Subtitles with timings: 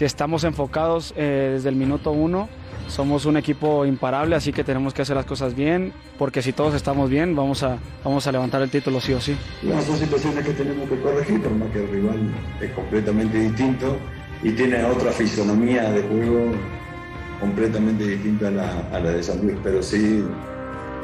[0.00, 2.48] si estamos enfocados eh, desde el minuto uno,
[2.88, 6.74] somos un equipo imparable, así que tenemos que hacer las cosas bien, porque si todos
[6.74, 9.36] estamos bien, vamos a, vamos a levantar el título sí o sí.
[9.84, 13.98] son situaciones que tenemos que corregir, por más que el rival es completamente distinto
[14.42, 16.50] y tiene otra fisonomía de juego
[17.38, 20.24] completamente distinta a la, a la de San Luis, pero sí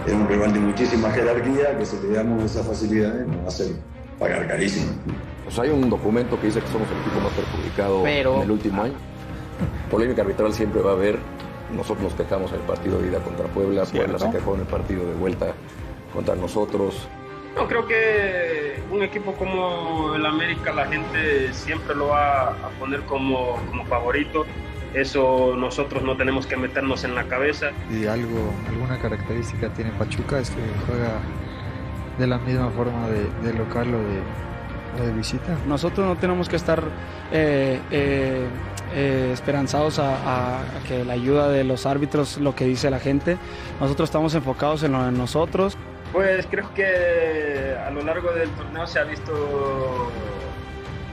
[0.06, 3.48] es un rival de muchísima jerarquía, que si le damos esa facilidad nos va a
[3.48, 3.66] hacer
[4.18, 4.86] pagar carísimo.
[5.46, 8.82] Pues hay un documento que dice que somos el equipo más perjudicado en el último
[8.82, 8.94] año.
[9.90, 11.18] Polémica arbitral siempre va a haber.
[11.72, 14.66] Nosotros nos quejamos en el partido de ida contra Puebla, Puebla se quejó en el
[14.66, 15.54] partido de vuelta
[16.12, 17.08] contra nosotros.
[17.56, 23.00] No, creo que un equipo como el América la gente siempre lo va a poner
[23.02, 24.44] como, como favorito
[24.96, 27.70] eso nosotros no tenemos que meternos en la cabeza.
[27.90, 31.18] Y algo, alguna característica tiene Pachuca es que juega
[32.18, 34.20] de la misma forma de, local o de,
[35.14, 35.56] visita.
[35.66, 36.82] Nosotros no tenemos que estar
[37.32, 38.46] eh, eh,
[38.94, 43.36] eh, esperanzados a, que la ayuda de los árbitros, lo que dice la gente.
[43.80, 45.76] Nosotros estamos enfocados en lo de nosotros.
[46.12, 50.12] Pues creo que a lo largo del torneo se ha visto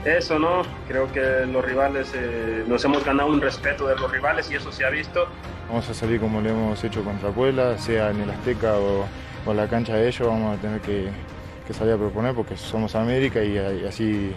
[0.04, 0.62] eso, ¿no?
[0.86, 4.70] Creo que los rivales, eh, nos hemos ganado un respeto de los rivales y eso
[4.70, 5.26] se ha visto.
[5.68, 9.06] Vamos a salir como lo hemos hecho contra Puebla, sea en el Azteca o,
[9.50, 11.08] en la cancha de ellos, vamos a tener que,
[11.72, 14.32] salir a proponer porque somos América y, así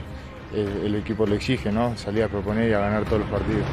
[0.53, 1.97] el, equipo lo exige, ¿no?
[1.97, 3.66] Salir a proponer y a ganar todos los partidos.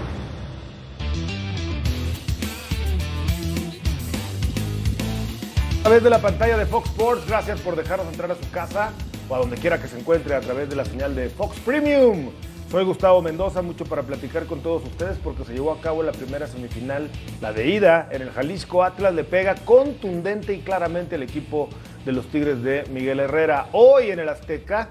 [5.80, 8.92] A través de la pantalla de Fox Sports, gracias por dejarnos entrar a su casa
[9.28, 12.30] o a donde quiera que se encuentre a través de la señal de Fox Premium.
[12.70, 16.10] Soy Gustavo Mendoza, mucho para platicar con todos ustedes porque se llevó a cabo la
[16.10, 17.08] primera semifinal,
[17.40, 18.82] la de ida, en el Jalisco.
[18.82, 21.68] Atlas le pega contundente y claramente el equipo
[22.04, 23.68] de los Tigres de Miguel Herrera.
[23.72, 24.90] Hoy en el Azteca,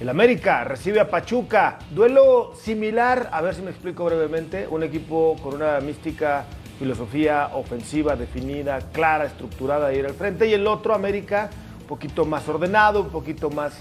[0.00, 1.78] el América recibe a Pachuca.
[1.90, 6.44] Duelo similar, a ver si me explico brevemente, un equipo con una mística,
[6.78, 11.50] filosofía ofensiva definida, clara, estructurada de ir al frente y el otro América
[11.80, 13.78] un poquito más ordenado, un poquito más,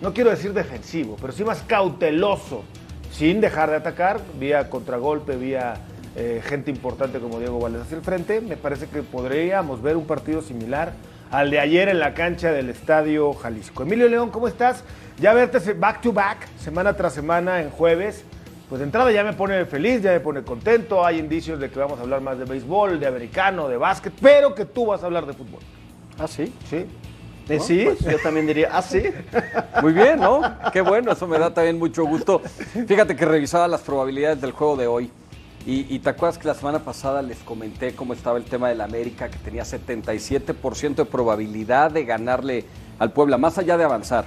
[0.00, 2.64] no quiero decir defensivo, pero sí más cauteloso,
[3.12, 5.74] sin dejar de atacar, vía contragolpe, vía
[6.16, 8.40] eh, gente importante como Diego Valdés hacia el frente.
[8.40, 10.92] Me parece que podríamos ver un partido similar
[11.30, 13.82] al de ayer en la cancha del Estadio Jalisco.
[13.82, 14.84] Emilio León, ¿cómo estás?
[15.18, 18.24] Ya verte back to back, semana tras semana en jueves.
[18.68, 21.04] Pues de entrada ya me pone feliz, ya me pone contento.
[21.04, 24.54] Hay indicios de que vamos a hablar más de béisbol, de americano, de básquet, pero
[24.54, 25.60] que tú vas a hablar de fútbol.
[26.18, 26.52] ¿Ah, sí?
[26.68, 26.86] Sí.
[27.48, 29.02] Eh, sí, pues yo también diría, ah, sí.
[29.82, 30.42] Muy bien, ¿no?
[30.70, 32.40] Qué bueno, eso me da también mucho gusto.
[32.86, 35.10] Fíjate que revisaba las probabilidades del juego de hoy.
[35.70, 39.28] Y, te acuerdas que la semana pasada les comenté cómo estaba el tema del América,
[39.28, 42.64] que tenía 77% de probabilidad de ganarle
[42.98, 44.24] al Puebla, más allá de avanzar.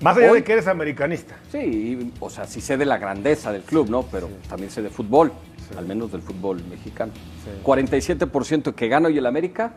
[0.00, 1.34] Más allá de que eres americanista.
[1.50, 4.04] Sí, o sea, sí sé de la grandeza del club, ¿no?
[4.04, 5.32] Pero también sé de fútbol,
[5.76, 7.10] al menos del fútbol mexicano.
[7.64, 9.72] 47% que gana hoy el América,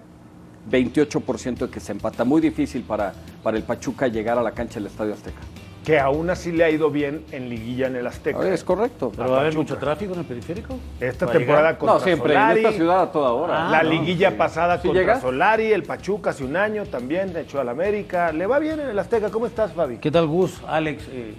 [0.69, 2.25] 28% de que se empata.
[2.25, 5.41] Muy difícil para, para el Pachuca llegar a la cancha del Estadio Azteca.
[5.87, 8.45] Que aún así le ha ido bien en liguilla en el Azteca.
[8.53, 9.09] es correcto.
[9.15, 10.77] ¿Pero va a haber mucho tráfico en el periférico?
[10.99, 13.67] Esta temporada contra No, siempre, en esta ciudad a toda hora.
[13.67, 17.69] Ah, la liguilla pasada contra Solari, el Pachuca hace un año también, de hecho al
[17.69, 18.33] América.
[18.33, 19.29] Le va bien en el Azteca.
[19.29, 19.95] ¿Cómo estás, Fabi?
[19.99, 20.61] ¿Qué tal, Gus?
[20.67, 21.33] Alex, eh,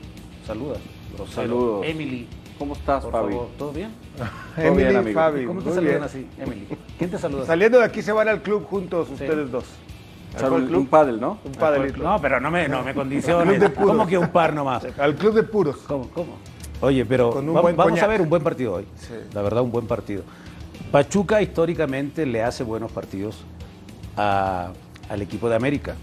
[0.47, 0.76] saluda.
[1.31, 1.84] Saludos.
[1.87, 2.26] Emily.
[2.58, 3.37] ¿Cómo estás, Fabi?
[3.58, 3.92] ¿Todo bien?
[4.56, 5.44] Emily, Fabi.
[5.44, 6.66] ¿Cómo te saludan así, Emily?
[6.97, 7.44] ¿Quién te saluda?
[7.44, 9.66] Saliendo de aquí se van al club juntos ustedes dos.
[10.43, 11.38] Un pádel, ¿no?
[11.44, 11.99] Un pádel.
[11.99, 13.71] No, pero no me, no me condiciones.
[13.71, 14.87] ¿Cómo que un par nomás?
[14.99, 15.76] Al club de puros.
[15.87, 16.09] ¿Cómo?
[16.10, 16.37] ¿Cómo?
[16.81, 18.87] Oye, pero vamos a ver un buen partido hoy.
[19.34, 20.22] La verdad, un buen partido.
[20.93, 23.44] Pachuca históricamente le hace buenos partidos
[24.16, 25.94] al equipo de América.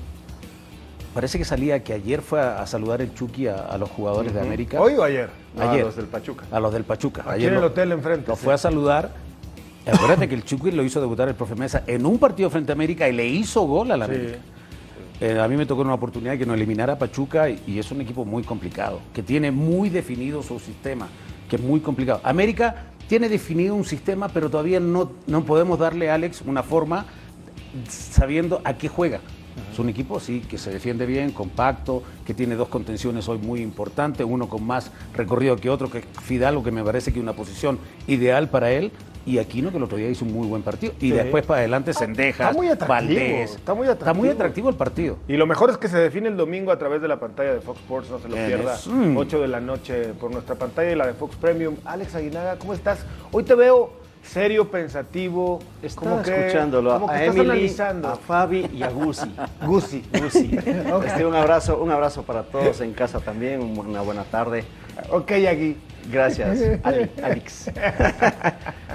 [1.14, 4.82] Parece que salía que ayer fue a, saludar el Chucky a, los jugadores de América.
[4.82, 5.30] ¿Hoy o ayer?
[5.58, 5.82] ayer.
[5.82, 6.44] a los del Pachuca.
[6.52, 7.24] A los del Pachuca.
[7.26, 8.28] Aquí en el hotel enfrente.
[8.28, 9.12] Lo fue a saludar
[9.86, 12.74] Acuérdate que el Chucky lo hizo debutar el profe Mesa en un partido frente a
[12.74, 14.40] América y le hizo gol a la América.
[15.22, 18.02] Eh, a mí me tocó una oportunidad que nos eliminara a Pachuca y, es un
[18.02, 21.08] equipo muy complicado, que tiene muy definido su sistema,
[21.50, 22.20] que es muy complicado.
[22.24, 27.06] América tiene definido un sistema, pero todavía no, no podemos darle a Alex una forma
[27.88, 29.22] sabiendo a qué juega.
[29.72, 33.62] Es un equipo, sí, que se defiende bien, compacto, que tiene dos contenciones hoy muy
[33.62, 37.24] importantes, uno con más recorrido que otro, que es Fidalgo, que me parece que es
[37.24, 38.92] una posición ideal para él,
[39.26, 40.94] y Aquino, que el otro día hizo un muy buen partido.
[41.00, 43.92] Y después para adelante Sendejas, está muy atractivo, Está muy atractivo.
[43.92, 45.18] Está muy atractivo el partido.
[45.28, 47.62] Y lo mejor es que se define el domingo a través de la pantalla de
[47.62, 48.76] Fox Sports, no se lo pierda.
[48.76, 49.42] 8 mm.
[49.42, 51.76] de la noche por nuestra pantalla y la de Fox Premium.
[51.86, 53.04] Alex Aguinaga, ¿cómo estás?
[53.32, 55.60] Hoy te veo serio, pensativo.
[55.82, 59.34] Estaba escuchándolo como a Emily, a Fabi y a Gusi.
[59.66, 60.04] Gusi.
[60.22, 60.60] Gusi.
[61.06, 64.64] Este, un, abrazo, un abrazo para todos en casa también, una buena tarde.
[65.12, 65.78] Ok, Agui.
[66.12, 66.60] Gracias,
[67.24, 67.72] Alex.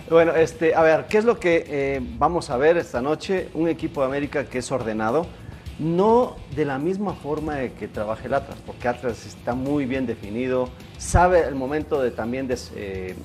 [0.08, 3.48] bueno, este, a ver, ¿qué es lo que eh, vamos a ver esta noche?
[3.54, 5.26] Un equipo de América que es ordenado,
[5.80, 10.06] no de la misma forma de que trabaja el Atlas, porque Atlas está muy bien
[10.06, 10.68] definido,
[10.98, 13.16] sabe el momento de también de, eh,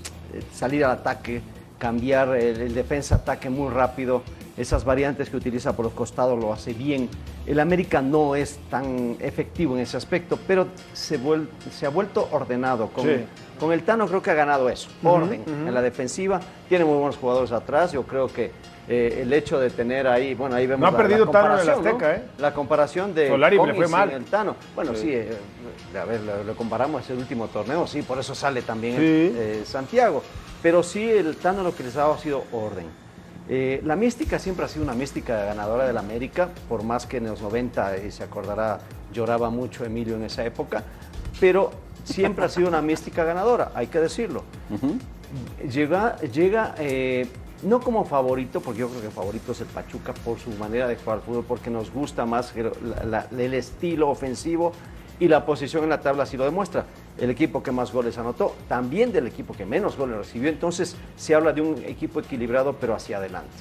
[0.54, 1.42] salir al ataque,
[1.78, 4.24] cambiar el, defensa-ataque muy rápido,
[4.58, 7.10] esas variantes que utiliza por los costados lo hace bien.
[7.46, 11.20] El América no es tan efectivo en ese aspecto, pero se,
[11.72, 12.88] se ha vuelto ordenado.
[12.88, 13.06] Con,
[13.60, 16.40] con, el Tano creo que ha ganado eso, orden en la defensiva,
[16.70, 18.52] tiene muy buenos jugadores atrás, yo creo que
[18.88, 21.70] eh, el hecho de tener ahí, bueno, ahí vemos no ha perdido Tano en el
[21.70, 22.24] Azteca, ¿eh?
[22.38, 24.12] La comparación de Solari le fue mal.
[24.12, 24.56] el Tano.
[24.76, 25.36] Bueno, sí, eh,
[26.00, 30.22] a ver, lo, comparamos ese último torneo, sí, por eso sale también eh, Santiago.
[30.66, 32.88] Pero sí, el Tano lo que les ha dado ha sido orden.
[33.48, 37.26] Eh, la mística siempre ha sido una mística ganadora del América, por más que en
[37.26, 38.80] los 90, y se acordará,
[39.14, 40.84] lloraba mucho Emilio en esa época,
[41.40, 41.70] pero
[42.04, 44.44] siempre ha sido una mística ganadora, hay que decirlo.
[45.72, 47.28] Llega, llega eh,
[47.62, 50.96] no como favorito, porque yo creo que favorito es el Pachuca por su manera de
[50.96, 54.72] jugar al fútbol, porque nos gusta más el estilo ofensivo
[55.20, 56.86] y la posición en la tabla así lo demuestra.
[57.18, 60.50] El equipo que más goles anotó, también del equipo que menos goles recibió.
[60.50, 63.56] Entonces se habla de un equipo equilibrado, pero hacia adelante.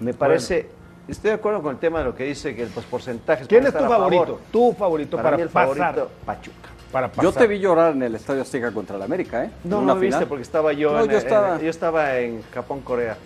[0.00, 0.68] Me parece,
[1.06, 3.46] estoy de acuerdo con el tema de lo que dice que los porcentajes.
[3.46, 4.40] ¿Quién es tu favorito?
[4.50, 6.70] Tu favorito para, el favorito, Pachuca.
[6.90, 9.50] Para Yo te vi llorar en el Estadio Azteca contra el América, ¿eh?
[9.62, 11.60] No, no viste porque estaba yo, yo, estaba...
[11.60, 13.16] yo estaba en Japón, Corea.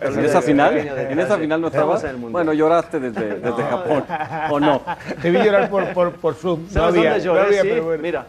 [0.00, 0.76] ¿En esa final?
[0.76, 2.04] ¿En esa final no estabas?
[2.18, 4.04] Bueno, lloraste desde, desde Japón,
[4.50, 4.82] ¿o no?
[5.20, 6.68] Te vi llorar por, por, por Zoom.
[6.68, 7.98] ¿Sabes dónde lloré?
[7.98, 8.26] Mira,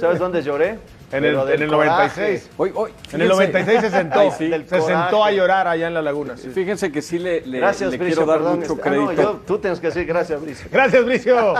[0.00, 0.78] ¿sabes dónde lloré?
[1.12, 2.50] En el, en el 96.
[2.56, 4.30] Hoy, hoy, en el 96 se sentó.
[4.32, 6.36] se sentó a llorar allá en la laguna.
[6.36, 9.12] Fíjense que sí le, le, gracias, le quiero dar mucho este, ah, crédito.
[9.12, 10.66] no, yo, tú tienes que decir gracias, Bricio.
[10.70, 11.54] Gracias, Bricio.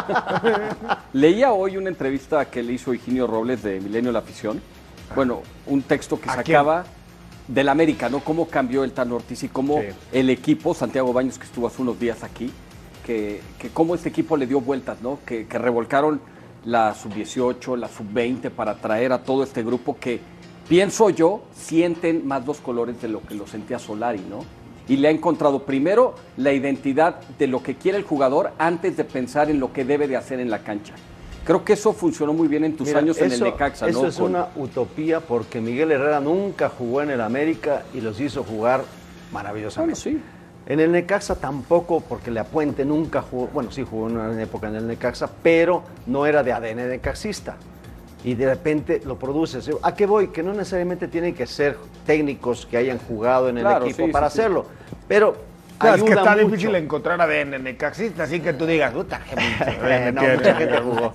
[1.12, 4.60] Leía hoy una entrevista que le hizo Higinio Robles de Milenio La Afición.
[5.14, 6.84] Bueno, un texto que sacaba
[7.46, 8.20] del América, ¿no?
[8.20, 9.80] Cómo cambió el Tan Ortiz y cómo
[10.12, 12.50] el equipo, Santiago Baños, que estuvo hace unos días aquí,
[13.04, 15.20] que, que cómo este equipo le dio vueltas, ¿no?
[15.24, 16.20] Que, que revolcaron
[16.66, 20.20] la sub-18, la sub-20 para traer a todo este grupo que,
[20.68, 24.44] pienso yo, sienten más dos colores de lo que lo sentía Solari, ¿no?
[24.88, 29.04] Y le ha encontrado primero la identidad de lo que quiere el jugador antes de
[29.04, 30.94] pensar en lo que debe de hacer en la cancha.
[31.44, 34.48] Creo que eso funcionó muy bien en tus años en el Necaxa, Eso es una
[34.56, 38.84] utopía porque Miguel Herrera nunca jugó en el América y los hizo jugar
[39.32, 40.00] maravillosamente.
[40.00, 40.20] sí.
[40.68, 44.68] En el Necaxa tampoco, porque Le Apuente nunca jugó, bueno, sí jugó en una época
[44.68, 47.56] en el Necaxa, pero no era de ADN necaxista.
[48.24, 49.70] Y de repente lo produces.
[49.82, 50.28] ¿A qué voy?
[50.28, 54.66] Que no necesariamente tienen que ser técnicos que hayan jugado en el equipo para hacerlo.
[55.06, 55.36] Pero
[55.84, 59.20] es que está difícil encontrar ADN necaxista, así que tú digas, puta,
[60.12, 61.12] no, mucha gente jugó.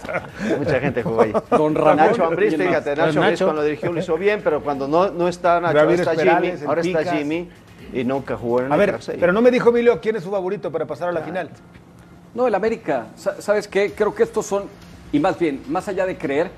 [0.60, 1.34] Mucha gente jugó ahí.
[1.50, 1.98] Con Ramón.
[1.98, 5.60] Nacho Ambriz, fíjate, Nacho Ambriz cuando dirigió lo hizo bien, pero cuando no, no está
[5.60, 7.50] Nacho, ahora está Jimmy, ahora está Jimmy
[7.94, 10.72] y nunca jugó en A ver, pero no me dijo Emilio quién es su favorito
[10.72, 11.50] para pasar a la final.
[12.34, 13.08] No, el América.
[13.16, 13.92] ¿Sabes qué?
[13.94, 14.64] Creo que estos son,
[15.12, 16.52] y más bien, más allá de creer,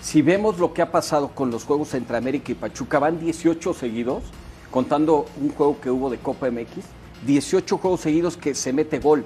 [0.00, 3.74] si vemos lo que ha pasado con los juegos entre América y Pachuca, van 18
[3.74, 4.24] seguidos,
[4.70, 6.84] contando un juego que hubo de Copa MX,
[7.26, 9.24] 18 juegos seguidos que se mete gol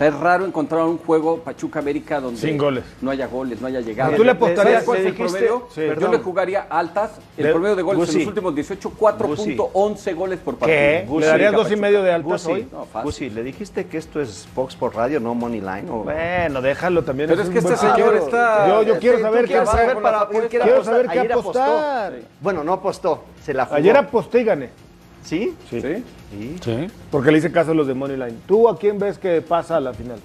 [0.00, 4.16] es raro encontrar un juego Pachuca América donde no haya goles, no haya llegado.
[4.16, 5.68] ¿Tú le apostarías cuál es el promedio?
[5.76, 7.12] Yo le jugaría altas.
[7.36, 10.78] El promedio de goles en los últimos 18, 4.11 goles por partido.
[10.78, 11.06] ¿Qué?
[11.20, 12.66] ¿Le darías dos y medio de altas hoy?
[12.70, 12.86] No,
[13.34, 15.82] ¿le dijiste que esto es Fox por radio, no Money Line?
[15.82, 17.28] Bueno, déjalo también.
[17.28, 18.68] Pero es, que este señor está...
[18.68, 22.14] Yo, yo quiero saber qué saber para, quiero saber qué apostar.
[22.40, 23.76] Bueno, no apostó, se la jugó.
[23.76, 24.83] Ayer aposté y gané.
[25.24, 25.56] ¿Sí?
[25.70, 25.80] Sí.
[26.62, 26.86] ¿Sí?
[27.10, 28.42] Porque le hice caso a los de Moneyline.
[28.46, 30.18] ¿Tú a quién ves que pasa a la final?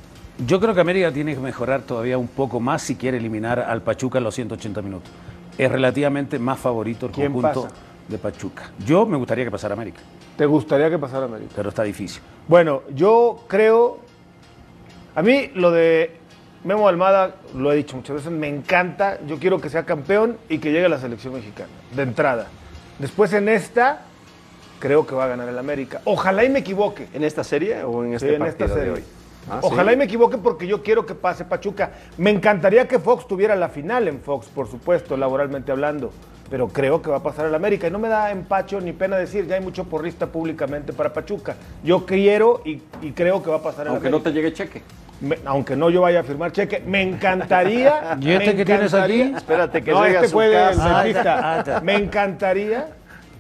[0.46, 3.82] Yo creo que América tiene que mejorar todavía un poco más si quiere eliminar al
[3.82, 5.10] Pachuca en los 180 minutos.
[5.58, 7.68] Es relativamente más favorito el conjunto
[8.08, 8.72] de Pachuca.
[8.86, 10.02] Yo me gustaría que pasara América.
[10.38, 11.52] ¿Te gustaría que pasara América?
[11.56, 12.22] Pero está difícil.
[12.48, 14.00] Bueno, yo creo.
[15.16, 16.18] A mí lo de
[16.64, 19.20] Memo Almada, lo he dicho muchas veces, me encanta.
[19.28, 22.48] Yo quiero que sea campeón y que llegue a la selección mexicana, de entrada.
[23.00, 24.06] Después en esta,
[24.80, 26.02] creo que va a ganar el América.
[26.06, 27.08] Ojalá y me equivoque.
[27.14, 29.04] ¿En esta serie o en este partido de hoy?
[29.50, 31.92] Ah, Ojalá y me equivoque porque yo quiero que pase Pachuca.
[32.18, 36.12] Me encantaría que Fox tuviera la final en Fox, por supuesto, laboralmente hablando.
[36.50, 37.88] Pero creo que va a pasar el América.
[37.88, 41.56] Y no me da empacho ni pena decir, ya hay mucho porrista públicamente para Pachuca.
[41.84, 42.78] Yo quiero y,
[43.12, 44.82] creo que va a pasar el Aunque no te llegue cheque.
[45.46, 48.18] aunque no yo vaya a firmar cheque, me encantaría.
[48.22, 49.22] ¿Y este que tienes aquí?
[49.22, 52.99] Espérate que no, este puede ah, Me encantaría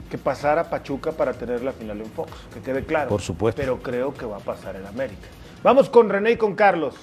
[0.10, 3.10] que pasara Pachuca para tener la final en Fox, que quede claro.
[3.10, 3.62] Por supuesto.
[3.62, 5.28] Pero creo que va a pasar el América.
[5.63, 6.96] Vamos con René y con Carlos.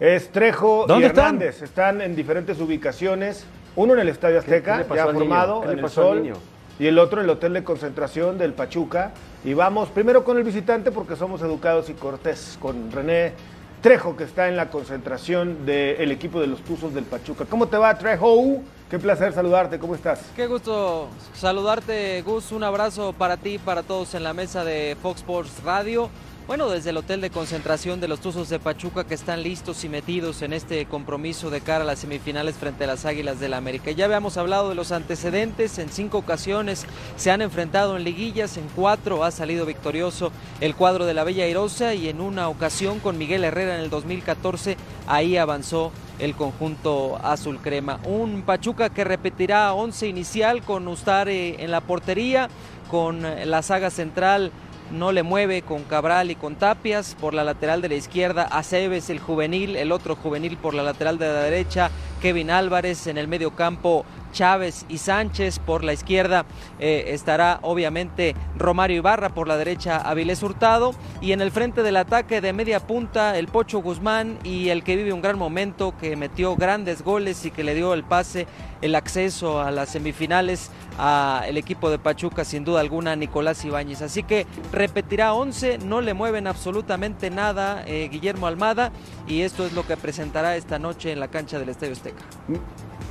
[0.00, 2.00] Estrejo ¿Dónde y Hernández están?
[2.00, 3.46] en diferentes ubicaciones.
[3.76, 6.32] Uno en el Estadio Azteca, ya formado en el sol,
[6.78, 9.12] y el otro en el hotel de concentración del Pachuca.
[9.44, 13.32] Y vamos primero con el visitante porque somos educados y cortés, con René
[13.80, 17.44] Trejo, que está en la concentración del equipo de los Tuzos del Pachuca.
[17.48, 18.62] ¿Cómo te va, Trejo?
[18.90, 20.20] Qué placer saludarte, ¿cómo estás?
[20.36, 22.52] Qué gusto saludarte, Gus.
[22.52, 26.10] Un abrazo para ti, para todos en la mesa de Fox Sports Radio.
[26.46, 29.88] Bueno, desde el hotel de concentración de los Tuzos de Pachuca que están listos y
[29.88, 33.56] metidos en este compromiso de cara a las semifinales frente a las Águilas del la
[33.56, 33.92] América.
[33.92, 36.84] Ya habíamos hablado de los antecedentes, en cinco ocasiones
[37.16, 41.44] se han enfrentado en liguillas, en cuatro ha salido victorioso el cuadro de la Bella
[41.44, 47.18] Airosa y en una ocasión con Miguel Herrera en el 2014 ahí avanzó el conjunto
[47.24, 48.00] azul crema.
[48.04, 52.50] Un Pachuca que repetirá 11 inicial con Ustare en la portería,
[52.90, 54.52] con la saga central
[54.90, 59.10] no le mueve con Cabral y con Tapias, por la lateral de la izquierda, Aceves
[59.10, 63.06] el juvenil, el otro juvenil por la lateral de la derecha, Kevin Álvarez.
[63.06, 65.58] En el medio campo, Chávez y Sánchez.
[65.60, 66.44] Por la izquierda
[66.78, 69.30] eh, estará obviamente Romario Ibarra.
[69.30, 70.94] Por la derecha Avilés Hurtado.
[71.22, 74.96] Y en el frente del ataque de media punta el Pocho Guzmán y el que
[74.96, 78.46] vive un gran momento que metió grandes goles y que le dio el pase
[78.82, 84.02] el acceso a las semifinales al equipo de Pachuca sin duda alguna Nicolás Ibáñez.
[84.02, 88.92] Así que repetirá 11 no le mueven absolutamente nada eh, Guillermo Almada.
[89.26, 92.22] Y esto es lo que presentará esta noche en la cancha del Estadio Azteca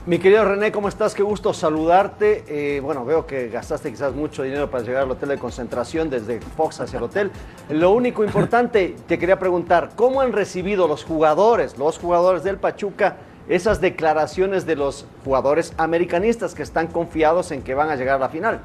[0.05, 1.13] mi querido René, ¿cómo estás?
[1.13, 2.43] Qué gusto saludarte.
[2.47, 6.41] Eh, bueno, veo que gastaste quizás mucho dinero para llegar al hotel de concentración desde
[6.41, 7.31] Fox hacia el hotel.
[7.69, 13.15] Lo único importante, te quería preguntar, ¿cómo han recibido los jugadores, los jugadores del Pachuca,
[13.47, 18.19] esas declaraciones de los jugadores americanistas que están confiados en que van a llegar a
[18.19, 18.59] la final?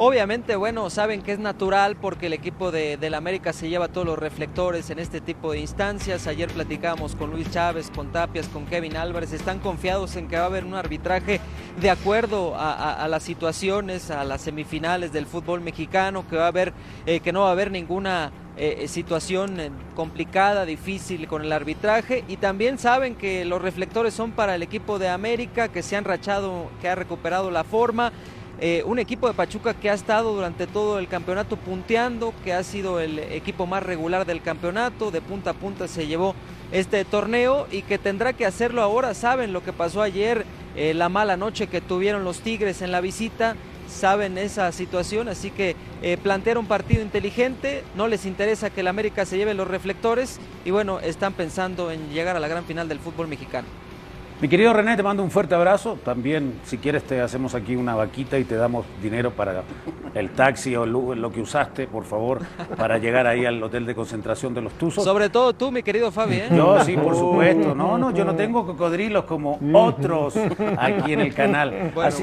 [0.00, 4.06] Obviamente, bueno, saben que es natural porque el equipo de, la América se lleva todos
[4.06, 6.28] los reflectores en este tipo de instancias.
[6.28, 9.32] Ayer platicamos con Luis Chávez, con Tapias, con Kevin Álvarez.
[9.32, 11.40] Están confiados en que va a haber un arbitraje
[11.80, 16.72] de acuerdo a, las situaciones, a las semifinales del fútbol mexicano, que va a haber,
[17.04, 22.24] eh, que no va a haber ninguna eh, situación eh, complicada, difícil con el arbitraje
[22.28, 26.04] y también saben que los reflectores son para el equipo de América, que se han
[26.04, 28.12] rachado, que ha recuperado la forma
[28.60, 32.64] eh, un equipo de Pachuca que ha estado durante todo el campeonato punteando, que ha
[32.64, 36.34] sido el equipo más regular del campeonato, de punta a punta se llevó
[36.72, 39.14] este torneo y que tendrá que hacerlo ahora.
[39.14, 43.00] Saben lo que pasó ayer, eh, la mala noche que tuvieron los Tigres en la
[43.00, 43.54] visita,
[43.88, 48.88] saben esa situación, así que eh, plantear un partido inteligente, no les interesa que el
[48.88, 52.88] América se lleve los reflectores y bueno, están pensando en llegar a la gran final
[52.88, 53.68] del fútbol mexicano.
[54.40, 55.98] Mi querido René, te mando un fuerte abrazo.
[56.04, 59.64] También, si quieres, te hacemos aquí una vaquita y te damos dinero para
[60.14, 62.42] el taxi o lo que usaste, por favor,
[62.76, 65.02] para llegar ahí al hotel de concentración de los Tuzos.
[65.02, 66.36] Sobre todo tú, mi querido Fabi.
[66.36, 66.48] ¿eh?
[66.54, 67.74] Yo, sí, por supuesto.
[67.74, 70.36] No, no, yo no tengo cocodrilos como otros
[70.78, 71.92] aquí en el canal.
[72.00, 72.22] así,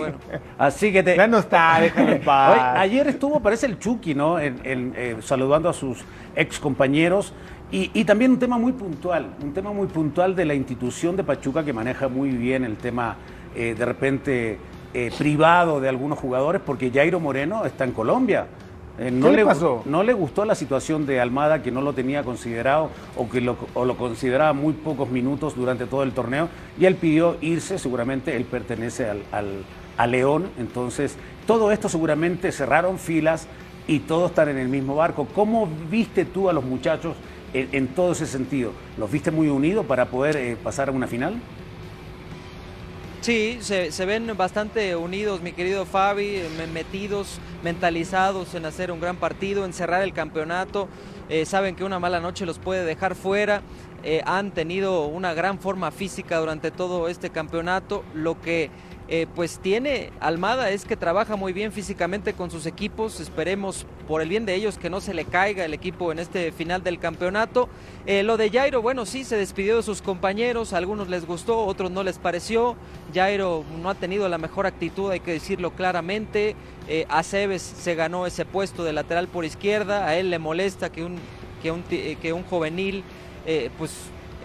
[0.58, 1.18] así que te.
[1.18, 4.40] Ya no está, déjame ayer estuvo, parece el Chucky, ¿no?
[4.40, 7.34] Eh, saludando a sus ex compañeros.
[7.78, 11.66] Y, también un tema muy puntual, un tema muy puntual de la institución de Pachuca
[11.66, 13.18] que maneja muy bien el tema
[13.54, 14.58] eh, de repente
[14.94, 18.48] eh, privado de algunos jugadores, porque Jairo Moreno está en Colombia.
[18.98, 19.82] Eh, no le, pasó?
[19.84, 23.58] No le gustó la situación de Almada, que no lo tenía considerado o que lo,
[23.74, 26.48] o lo consideraba muy pocos minutos durante todo el torneo,
[26.80, 29.48] y él pidió irse, seguramente él pertenece al, al,
[29.98, 33.50] a León, entonces todo esto seguramente cerraron filas
[33.86, 35.28] y todos están en el mismo barco.
[35.36, 37.18] ¿Cómo viste tú a los muchachos?
[37.56, 38.72] En, todo ese sentido.
[38.98, 41.36] ¿Los viste muy unidos para poder eh, pasar a una final?
[43.22, 49.66] Sí, se, ven bastante unidos, mi querido Fabi, metidos, mentalizados en hacer un gran partido,
[49.66, 50.88] en cerrar el campeonato.
[51.28, 53.64] Eh, saben que una mala noche los puede dejar fuera.
[54.04, 58.70] Eh, han tenido una gran forma física durante todo este campeonato, lo que
[59.08, 63.20] eh, pues tiene Almada es que trabaja muy bien físicamente con sus equipos.
[63.20, 66.52] Esperemos por el bien de ellos que no se le caiga el equipo en este
[66.52, 67.70] final del campeonato.
[68.08, 71.66] Eh, lo de Jairo, bueno, sí, se despidió de sus compañeros, a algunos les gustó,
[71.66, 72.76] otros no les pareció.
[73.14, 76.56] Jairo no ha tenido la mejor actitud, hay que decirlo claramente.
[76.88, 81.04] Eh, Aceves se ganó ese puesto de lateral por izquierda, a él le molesta que
[81.04, 81.18] un,
[81.62, 83.04] que un, que un juvenil
[83.78, 83.92] pues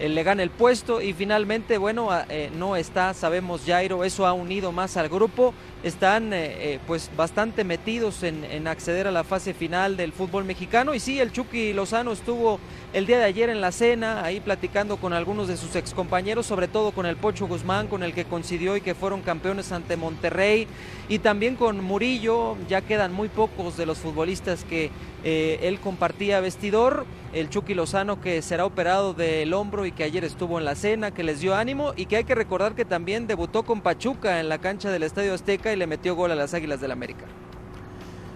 [0.01, 4.33] eh, le gana el puesto y finalmente, bueno, eh, no está, sabemos Jairo, eso ha
[4.33, 5.53] unido más al grupo,
[5.83, 10.95] están eh, pues bastante metidos en, acceder a la fase final del fútbol mexicano.
[10.95, 12.59] Y sí, el Chucky Lozano estuvo
[12.93, 16.67] el día de ayer en la cena, ahí platicando con algunos de sus excompañeros, sobre
[16.67, 20.67] todo con el Pocho Guzmán, con el que coincidió y que fueron campeones ante Monterrey,
[21.09, 24.89] y también con Murillo, ya quedan muy pocos de los futbolistas que
[25.23, 30.59] él compartía vestidor, el Chucky Lozano que será operado del hombro y que ayer estuvo
[30.59, 33.63] en la cena, que les dio ánimo y que hay que recordar que también debutó
[33.63, 36.81] con Pachuca en la cancha del Estadio Azteca y le metió gol a las Águilas
[36.81, 37.25] del América.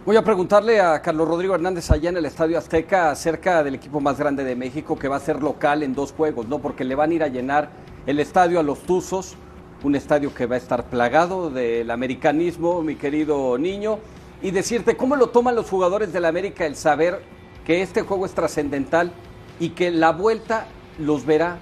[0.06, 4.00] Voy a preguntarle a Carlos Rodrigo Hernández allá en el Estadio Azteca acerca del equipo
[4.00, 6.60] más grande de México que va a ser local en dos juegos, ¿no?
[6.60, 7.70] Porque le van a ir a llenar
[8.06, 9.36] el estadio a los Tuzos,
[9.84, 13.98] un estadio que va a estar plagado del americanismo, mi querido niño,
[14.44, 17.24] y decirte cómo lo toman los jugadores del América el saber
[17.66, 19.12] que este juego es trascendental
[19.60, 20.68] y que la vuelta
[21.00, 21.58] los verá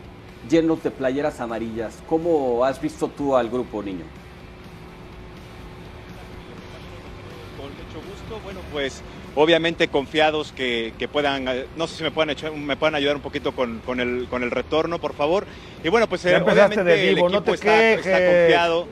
[0.49, 2.03] llenos de playeras amarillas.
[2.07, 4.03] ¿Cómo has visto tú al grupo, niño?
[7.57, 9.01] Con mucho gusto, bueno, pues
[9.35, 11.45] obviamente confiados que, puedan,
[11.77, 14.99] no sé si me puedan, me puedan ayudar un poquito con, el, con el retorno,
[14.99, 15.45] por favor.
[15.83, 18.87] Y bueno, pues eh, obviamente de el equipo no te está, está confiado.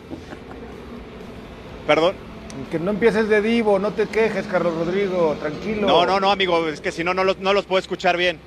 [1.86, 2.31] Perdón.
[2.70, 5.88] Que no empieces de divo, no te quejes, Carlos Rodrigo, tranquilo.
[5.88, 8.40] No, no, no, amigo, es que si no, no los, no los puedo escuchar bien.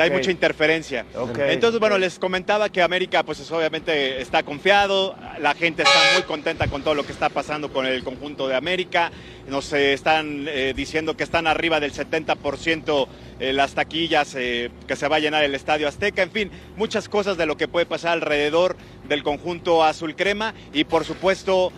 [0.00, 1.04] Hay mucha interferencia.
[1.38, 6.66] Entonces, bueno, les comentaba que América, pues obviamente está confiado, la gente está muy contenta
[6.66, 9.12] con todo lo que está pasando con el conjunto de América.
[9.48, 13.06] Nos eh, están eh, diciendo que están arriba del 70%
[13.38, 16.22] eh, las taquillas, que se va a llenar el Estadio Azteca.
[16.22, 18.76] En fin, muchas cosas de lo que puede pasar alrededor
[19.08, 21.72] del conjunto azul crema y, por supuesto,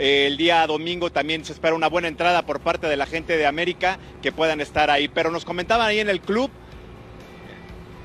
[0.00, 3.44] el día domingo también se espera una buena entrada por parte de la gente de
[3.46, 5.08] América que puedan estar ahí.
[5.08, 6.50] Pero nos comentaban ahí en el club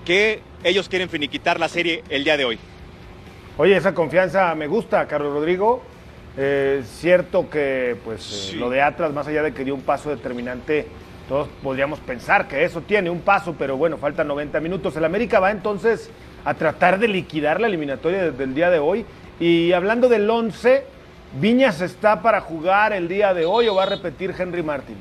[0.03, 2.59] que ellos quieren finiquitar la serie el día de hoy.
[3.57, 5.81] Oye, esa confianza me gusta, Carlos Rodrigo.
[6.37, 10.09] Eh, cierto que pues eh, lo de Atlas, más allá de que dio un paso
[10.09, 10.85] determinante,
[11.29, 14.97] todos podríamos pensar que eso tiene un paso, pero bueno, faltan 90 minutos.
[14.97, 16.09] El América va entonces
[16.43, 19.05] a tratar de liquidar la eliminatoria del día de hoy.
[19.39, 20.83] Y hablando del 11,
[21.37, 24.95] ¿Viñas está para jugar el día de hoy o va a repetir Henry Martin?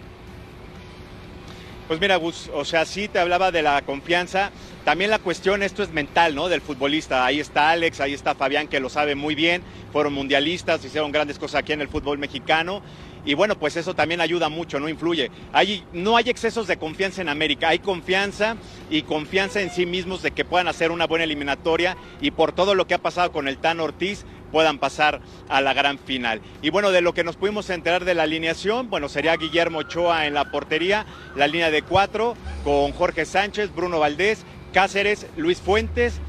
[1.86, 4.50] Pues mira, Gus, o sea, sí te hablaba de la confianza.
[4.84, 6.48] También la cuestión, esto es mental, ¿no?
[6.48, 7.24] Del futbolista.
[7.24, 9.62] Ahí está Alex, ahí está Fabián, que lo sabe muy bien.
[9.92, 12.82] Fueron mundialistas, hicieron grandes cosas aquí en el fútbol mexicano.
[13.26, 15.30] Y bueno, pues eso también ayuda mucho, no influye.
[15.52, 18.56] Hay, no hay excesos de confianza en América, hay confianza
[18.90, 22.74] y confianza en sí mismos de que puedan hacer una buena eliminatoria y por todo
[22.74, 26.40] lo que ha pasado con el Tan Ortiz, puedan pasar a la gran final.
[26.62, 30.26] Y bueno, de lo que nos pudimos enterar de la alineación, bueno, sería Guillermo Ochoa
[30.26, 36.20] en la portería, la línea de cuatro, con Jorge Sánchez, Bruno Valdés, Cáceres, Luis Fuentes.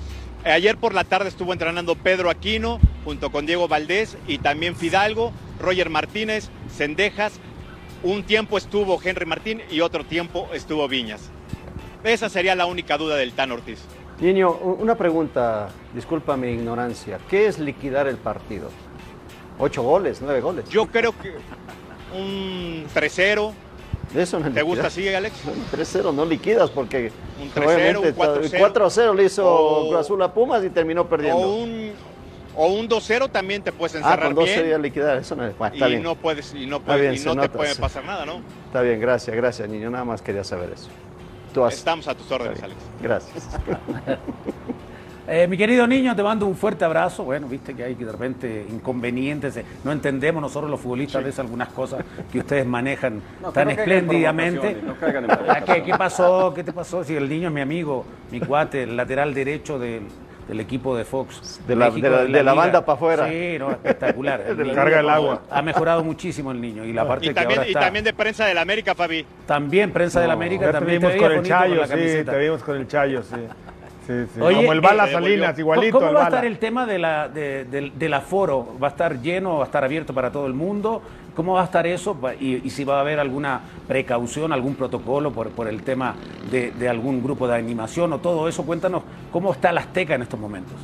[0.44, 5.32] Ayer por la tarde estuvo entrenando Pedro Aquino junto con Diego Valdés y también Fidalgo,
[5.60, 7.34] Roger Martínez, Cendejas.
[8.02, 11.30] Un tiempo estuvo Henry Martín y otro tiempo estuvo Viñas.
[12.04, 13.80] Esa sería la única duda del Tan Ortiz.
[14.20, 17.20] Niño, una pregunta, disculpa mi ignorancia.
[17.30, 18.70] ¿Qué es liquidar el partido?
[19.60, 20.70] ¿Ocho goles, nueve goles?
[20.70, 21.34] Yo creo que
[22.18, 23.52] un 3-0.
[24.16, 25.36] Eso no ¿Te gusta así, Alex?
[25.72, 30.70] 3-0 no liquidas porque un 3-0, un 4-0 le hizo Cruz Azul a Pumas y
[30.70, 31.42] terminó perdiendo.
[31.42, 31.92] O un,
[32.56, 35.56] o un 2-0 también te puedes encerrar ah, con 2 sería liquidar, eso no es.
[35.74, 38.42] está y no puedes y no, puedes, y no te puede pasar nada, ¿no?
[38.68, 39.90] Está bien, gracias, gracias, niño.
[39.90, 40.88] Nada más quería saber eso.
[41.68, 42.80] Estamos a tus órdenes, Alex.
[43.02, 43.50] Gracias.
[45.28, 47.24] Eh, mi querido niño, te mando un fuerte abrazo.
[47.24, 49.60] Bueno, viste que hay de repente inconvenientes.
[49.84, 53.22] No entendemos nosotros los futbolistas de algunas cosas que ustedes manejan
[53.54, 54.78] tan espléndidamente.
[55.66, 56.54] ¿Qué, ¿Qué, pasó?
[56.54, 57.04] ¿Qué te pasó?
[57.04, 60.04] Si el niño es mi amigo, mi cuate, el lateral derecho del,
[60.60, 61.62] equipo de Fox.
[61.68, 63.28] De la, de la, banda para afuera.
[63.30, 64.44] Sí, no, espectacular.
[64.76, 65.42] carga el agua.
[65.50, 66.86] Ha mejorado muchísimo el niño.
[66.86, 69.26] Y la parte también, que y también de prensa del América, Fabi.
[69.46, 70.72] También prensa del América.
[70.72, 73.36] También te, vimos con el Chayo, sí, te vimos con el Chayo, sí.
[74.38, 76.00] Como el Bala eh, Salinas, igualito.
[76.00, 78.78] ¿Cómo va a estar el tema de la, del aforo?
[78.82, 81.02] ¿Va a estar lleno, va a estar abierto para todo el mundo?
[81.36, 82.18] ¿Cómo va a estar eso?
[82.40, 86.16] Y, si va a haber alguna precaución, algún protocolo por, por el tema
[86.50, 88.64] de, algún grupo de animación o todo eso.
[88.64, 90.76] Cuéntanos cómo está la Azteca en estos momentos.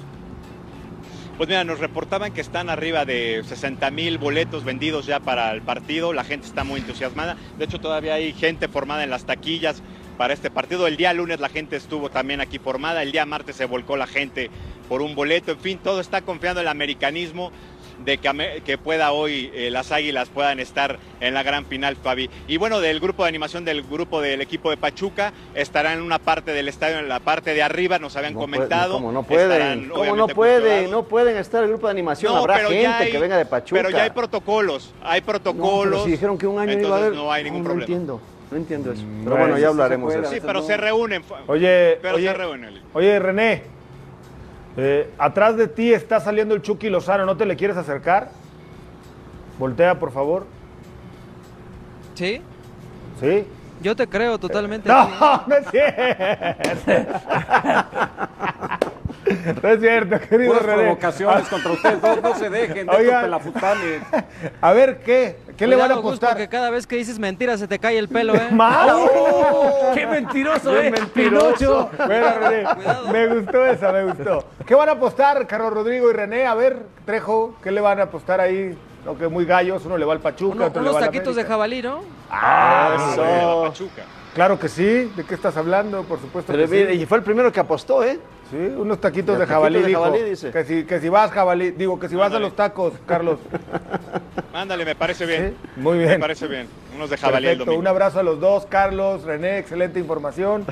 [1.38, 5.62] Pues mira, nos reportaban que están arriba de 60 mil boletos vendidos ya para el
[5.62, 6.14] partido.
[6.14, 7.36] La gente está muy entusiasmada.
[7.58, 9.82] De hecho, todavía hay gente formada en las taquillas
[10.22, 10.86] para este partido.
[10.86, 14.06] El día lunes la gente estuvo también aquí formada, el día martes se volcó la
[14.06, 14.52] gente
[14.88, 17.52] por un boleto, en fin, todo está confiando en el americanismo
[18.06, 22.30] de que, que pueda hoy eh, las Águilas puedan estar en la gran final, Fabi.
[22.48, 26.20] Y bueno, del grupo de animación del grupo del equipo de Pachuca estarán en una
[26.20, 28.94] parte del estadio, en la parte de arriba, nos habían comentado.
[28.94, 29.90] ¿Cómo no pueden?
[29.90, 30.92] ¿Cómo no pueden?
[30.92, 32.36] No pueden estar el grupo de animación.
[32.36, 33.82] Habrá gente que venga de Pachuca.
[33.82, 36.04] Pero ya hay protocolos, hay protocolos.
[36.04, 37.86] si dijeron que un año iba a haber, no hay ningún problema.
[37.86, 38.22] entiendo.
[38.52, 39.04] No entiendo eso.
[39.04, 40.30] Mm, pero bueno, ya hablaremos de eso.
[40.30, 41.24] Sí, pero se reúnen.
[41.48, 42.36] Oye, oye,
[42.94, 43.64] oye René,
[44.76, 48.30] eh, atrás de ti está saliendo el Chucky Lozano, ¿no te le quieres acercar?
[49.58, 50.46] Voltea, por favor.
[52.14, 52.42] ¿Sí?
[53.20, 53.46] ¿Sí?
[53.82, 54.90] Yo te creo totalmente.
[54.90, 55.08] No,
[55.48, 56.72] no es cierto.
[59.62, 60.84] No es cierto, querido Puras René.
[60.84, 64.02] provocaciones contra ustedes dos, no se dejen de pelafutanes.
[64.62, 65.38] A ver, ¿qué?
[65.62, 66.30] ¿Qué le van a Cuidado, Gus, apostar?
[66.32, 68.48] porque cada vez que dices mentiras se te cae el pelo, ¿eh?
[68.52, 68.90] ¡Más!
[69.94, 70.90] ¡Qué mentiroso, eh!
[70.90, 71.88] mentiroso.
[72.04, 72.68] Bueno, René,
[73.12, 74.44] me gustó esa, me gustó.
[74.66, 76.48] ¿Qué van a apostar, Carlos Rodrigo y René?
[76.48, 78.76] A ver, Trejo, ¿qué le van a apostar ahí?
[79.06, 81.06] Lo que es muy gallos, uno le va al Pachuca, Uno- otro le unos va
[81.06, 82.00] al taquitos de jabalí, ¿no?
[82.32, 83.24] Ah, Eso.
[83.24, 83.64] eso.
[83.68, 84.02] Pachuca.
[84.34, 85.12] Claro que sí.
[85.16, 86.04] ¿De qué estás hablando?
[86.04, 87.02] Por supuesto Pero que mire, sí.
[87.02, 88.20] y fue el primero que apostó, ¿eh?
[88.50, 90.04] Sí, unos taquitos De de jabalí, taquitos de dijo.
[90.04, 90.52] jabalí, dice.
[90.52, 93.40] Que si, que si vas jabalí, digo, que si vas a los tacos, Carlos.
[94.54, 95.56] Mándale, me parece bien.
[95.76, 96.12] Sí, muy bien.
[96.12, 96.68] Me parece bien.
[96.96, 97.80] Unos de jabalí el Perfecto, domingo.
[97.82, 100.66] un abrazo a los dos, Carlos, René, excelente información.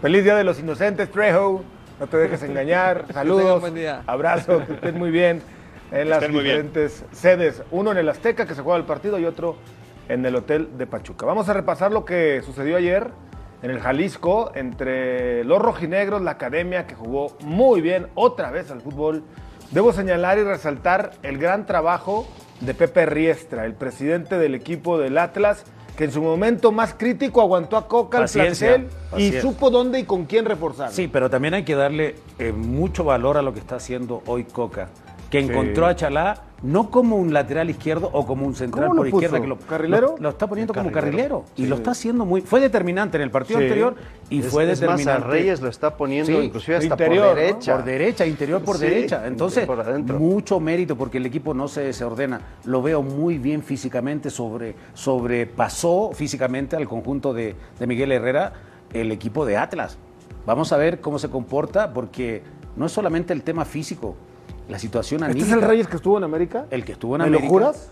[0.00, 1.62] Feliz Día de los Inocentes, Trejo.
[2.00, 3.04] No te dejes engañar.
[3.12, 3.60] Saludos.
[3.60, 4.02] buen día.
[4.06, 5.42] Abrazo, que estén muy bien
[5.90, 7.62] en las diferentes sedes.
[7.70, 9.56] Uno en el Azteca, que se juega el partido, y otro
[10.08, 11.26] en el Hotel de Pachuca.
[11.26, 13.10] Vamos a repasar lo que sucedió ayer
[13.62, 18.80] en el Jalisco entre los rojinegros, la academia, que jugó muy bien otra vez al
[18.80, 19.24] fútbol.
[19.70, 22.26] Debo señalar y resaltar el gran trabajo
[22.60, 25.64] de Pepe Riestra, el presidente del equipo del Atlas,
[25.96, 29.40] que en su momento más crítico aguantó a Coca al Paciencia, plantel y paciencia.
[29.40, 30.92] supo dónde y con quién reforzar.
[30.92, 34.44] Sí, pero también hay que darle eh, mucho valor a lo que está haciendo hoy
[34.44, 34.88] Coca,
[35.30, 39.10] que encontró a Chalá no como un lateral izquierdo o como un central ¿Cómo lo
[39.10, 40.14] por izquierda que lo, ¿Carrilero?
[40.16, 41.40] Lo, lo está poniendo como Carrilero.
[41.42, 43.64] carrilero y lo está haciendo muy fue determinante en el partido Sí.
[43.66, 43.94] anterior
[44.30, 45.28] y Es- fue es más, a determinante.
[45.28, 47.40] Reyes lo está poniendo Sí, inclusive hasta interior, por ¿no?
[47.40, 47.74] derecha.
[47.76, 49.26] Por derecha, interior por Sí, derecha.
[49.26, 49.84] Entonces, por
[50.14, 52.40] mucho mérito porque el equipo no se desordena.
[52.64, 58.52] Lo veo muy bien físicamente, sobre, sobrepasó físicamente al conjunto de, de Miguel Herrera
[58.92, 59.98] el equipo de Atlas.
[60.46, 62.42] Vamos a ver cómo se comporta porque
[62.76, 64.16] no es solamente el tema físico,
[64.68, 65.46] la situación ¿Este anímica.
[65.56, 66.66] es el Reyes que estuvo en América?
[66.70, 67.48] El que estuvo en ¿Me lo América.
[67.50, 67.90] juras?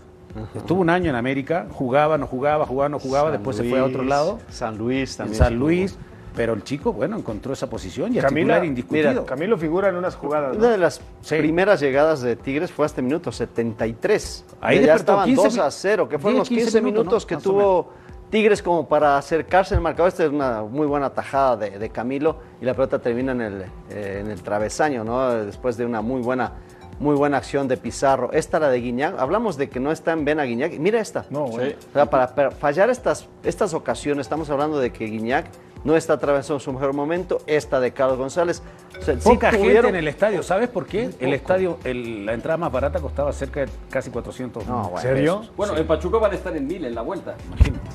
[0.53, 3.79] Estuvo un año en América, jugaba, no jugaba, jugaba, no jugaba, San después se fue
[3.79, 4.39] a otro lado.
[4.49, 5.37] San Luis En también.
[5.37, 5.55] San.
[5.55, 5.97] Luis,
[6.35, 9.09] pero el chico, bueno, encontró esa posición y es Camila, titular indiscutido.
[9.11, 10.51] mira, Camilo figura en unas jugadas.
[10.53, 10.59] ¿no?
[10.59, 11.37] Una de las Sí.
[11.37, 14.43] primeras llegadas de Tigres fue hasta el minuto 73.
[14.59, 17.35] Ahí ya estaban 15 2 a 0, que fueron 10, los 15, 15 minutos, que
[17.35, 17.89] Más o tuvo
[18.29, 20.09] Tigres como para acercarse al marcador.
[20.09, 23.61] Esta es una muy buena tajada de, de Camilo y la pelota termina en el,
[23.89, 25.29] eh, en el travesaño, ¿no?
[25.45, 26.53] Después de una muy buena,
[26.99, 28.31] muy buena acción de Pizarro.
[28.33, 29.19] Esta la de Guiñac.
[29.19, 30.73] Hablamos de que no está en Ben a Guiñac.
[30.79, 31.25] Mira esta.
[31.29, 31.73] No, güey.
[31.73, 35.45] O sea, para, para fallar estas, estas ocasiones, estamos hablando de que Guiñac
[35.83, 38.63] no está atravesando su mejor momento, esta de Carlos González.
[38.99, 41.11] O sea, sí Poca gente en el estadio, ¿sabes por qué?
[41.19, 44.97] El estadio, el- la entrada más barata costaba cerca de casi 400 No, bueno.
[44.99, 45.39] ¿Serio?
[45.41, 45.55] pesos.
[45.55, 47.35] Bueno, en Pachuca van a estar en mil en la vuelta.
[47.47, 47.89] Imagínate.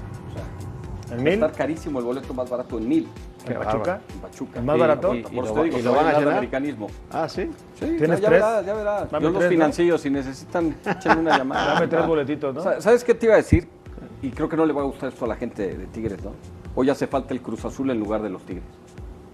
[1.11, 3.09] ¿En Va a estar carísimo el boleto más barato en mil.
[3.46, 4.01] ¿En Pachuca?
[4.14, 4.59] En Pachuca.
[4.61, 5.14] ¿El más Sí, barato?
[5.14, 6.35] Y, y ¿Y por lo digo, y se lo va van a llenar llenar?
[6.38, 6.87] americanismo.
[7.11, 7.51] Ah, sí.
[7.79, 8.31] Sí, ¿Tienes ya, tres?
[8.31, 9.11] verás, ya verás.
[9.11, 11.75] Yo los financio, si necesitan, échenme una llamada.
[11.75, 12.62] Dame tres boletitos, ¿no?
[12.62, 13.68] Sa- ¿Sabes qué te iba a decir?
[14.23, 16.33] Y creo que no le va a gustar esto a la gente de Tigres, ¿no?
[16.75, 18.64] Hoy hace falta el Cruz Azul en lugar de los Tigres.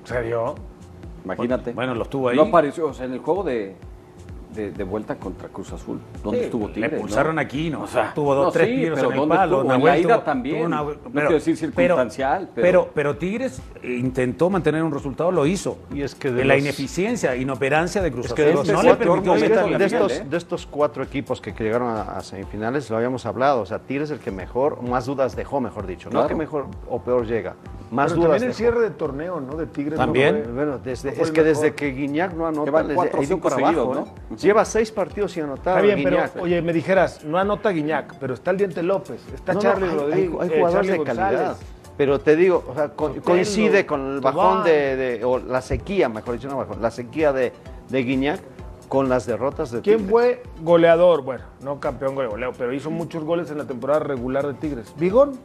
[0.05, 0.55] ¿Serio?
[1.25, 1.73] Imagínate.
[1.73, 2.37] Bueno, lo estuvo ahí.
[2.37, 3.75] No apareció, o sea, en el juego de,
[4.57, 6.01] de, de vuelta contra Cruz Azul.
[6.25, 6.90] ¿Dónde Sí, estuvo Tigres?
[6.90, 7.03] Le no?
[7.03, 7.83] pulsaron aquí, ¿no?
[7.83, 9.57] O sea, tuvo dos, no, tres sí, tiros pero en el ¿dónde palo.
[9.59, 9.75] estuvo?
[9.75, 10.57] En la ida tuvo- también.
[10.57, 15.31] tuvo una- No quiero decir circunstancial, pero- pero, pero Tigres eh, intentó mantener un resultado,
[15.31, 15.79] lo hizo.
[15.95, 18.37] Y es que de la los- ineficiencia, inoperancia de Cruz Es Azul.
[18.37, 20.27] que de, los no cuatro- le permitió de estos- ¿eh?
[20.29, 23.61] de estos cuatro equipos que, que llegaron a, a semifinales, lo habíamos hablado.
[23.61, 26.09] O sea, Tigres el que mejor, más dudas dejó, mejor dicho.
[26.09, 26.29] No Claro.
[26.29, 27.55] que mejor o peor llega.
[27.90, 29.57] Más Pero dudas también el cierre de torneo, ¿no?
[29.57, 29.96] De Tigres.
[29.96, 30.42] También.
[30.49, 31.44] no Bueno, desde, no es que mejor.
[31.62, 34.37] desde que Guiñac no anota, Llevan les- cuatro cinco para abajo, ¿no?
[34.37, 35.77] Lleva seis partidos sin anotar.
[35.85, 39.57] Está bien, pero oye, me dijeras, no anota Guiñac, pero está el Diente López, está
[39.57, 41.57] Charlie hay- Rodríguez, Hay, hay eh, jugadores de calidad.
[41.96, 45.62] Pero te digo, o sea, co- Sotelo, coincide con el bajón de, de- o la
[45.62, 47.53] sequía, mejor dicho, no bajón, la sequía de,
[47.88, 48.40] de Guiñac
[48.88, 50.11] con las derrotas de ¿Quién Tigres.
[50.11, 51.22] fue goleador?
[51.22, 54.92] Bueno, no campeón de goleo, pero hizo muchos goles en la temporada regular de Tigres.
[54.99, 55.38] ¿Vigón?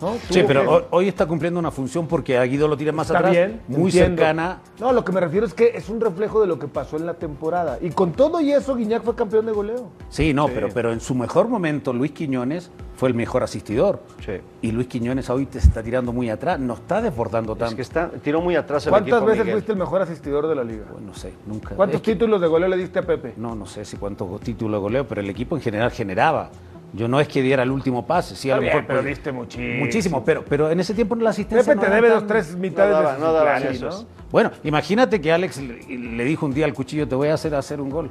[0.00, 0.14] ¿No?
[0.30, 3.18] Sí, pero que- hoy, está cumpliendo una función porque a Guido lo tira más Está
[3.18, 4.22] atrás, bien, muy entiendo.
[4.22, 4.60] cercana.
[4.78, 7.06] No, lo que me refiero es que es un reflejo de lo que pasó en
[7.06, 7.78] la temporada.
[7.80, 9.88] Y con todo y eso, Guiñac fue campeón de goleo.
[10.08, 14.00] Sí, no, Pero, pero en su mejor momento Luis Quiñones fue el mejor asistidor.
[14.24, 14.32] Sí.
[14.62, 17.76] Y Luis Quiñones hoy te está tirando muy atrás, no está desbordando Es tanto.
[17.76, 19.54] que está, tiró muy atrás el ¿Cuántas equipo veces Miguel.
[19.54, 20.84] fuiste el mejor asistidor de la liga?
[20.90, 21.74] Pues no sé, nunca.
[21.76, 23.34] ¿Cuántos es que- títulos de goleo le diste a Pepe?
[23.36, 26.50] No, no sé si cuántos títulos de goleo, pero el equipo en general generaba.
[26.92, 28.86] Yo no es que diera el último pase, sí, a lo bien, mejor.
[28.88, 29.84] pero pues, diste muchísimo.
[29.84, 31.72] Muchísimo, pero, pero en ese tiempo la asistencia.
[31.72, 33.90] Pepe no te debe tan- dos, tres mitades daba- de no daba planes, ¿no?
[34.32, 37.54] Bueno, imagínate que Alex le, le dijo un día al cuchillo, te voy a hacer
[37.54, 38.10] hacer un gol.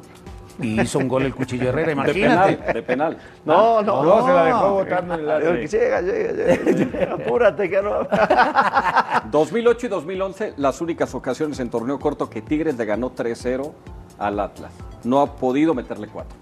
[0.61, 2.53] Y hizo un gol el cuchillo Herrera, De imagínate.
[2.57, 3.17] penal, de penal.
[3.45, 5.53] No, no, No, se la dejó botando en el área.
[5.55, 6.31] Llega, llega,
[6.73, 7.13] llega.
[7.13, 7.91] Apúrate, que no.
[9.31, 13.71] 2008 y 2011, las únicas ocasiones en torneo corto que Tigres le ganó 3-0
[14.17, 14.71] al Atlas.
[15.05, 16.37] No ha podido meterle 4.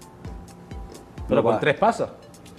[1.28, 2.08] Pero con tres pasa.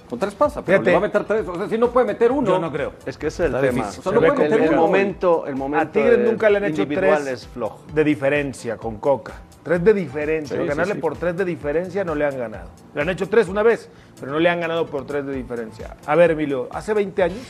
[0.10, 1.48] Con tres pasa, pero le va a meter tres.
[1.48, 2.48] O sea, si no puede meter uno.
[2.50, 2.93] Yo no creo.
[3.06, 3.88] Es que ese es el tema.
[3.88, 4.82] O sea, no puede meter el, uno.
[4.82, 7.82] momento, el momento A Tigres de- nunca le han hecho individual tres es flojo.
[7.93, 9.34] de diferencia con Coca.
[9.62, 10.56] Tres de diferencia.
[10.56, 11.00] Sí, sí, Ganarle sí.
[11.00, 12.69] por tres de diferencia no le han ganado.
[12.95, 15.95] Le han hecho tres una vez, pero no le han ganado por tres de diferencia.
[16.08, 17.43] A ver, Emilio, hace 20 años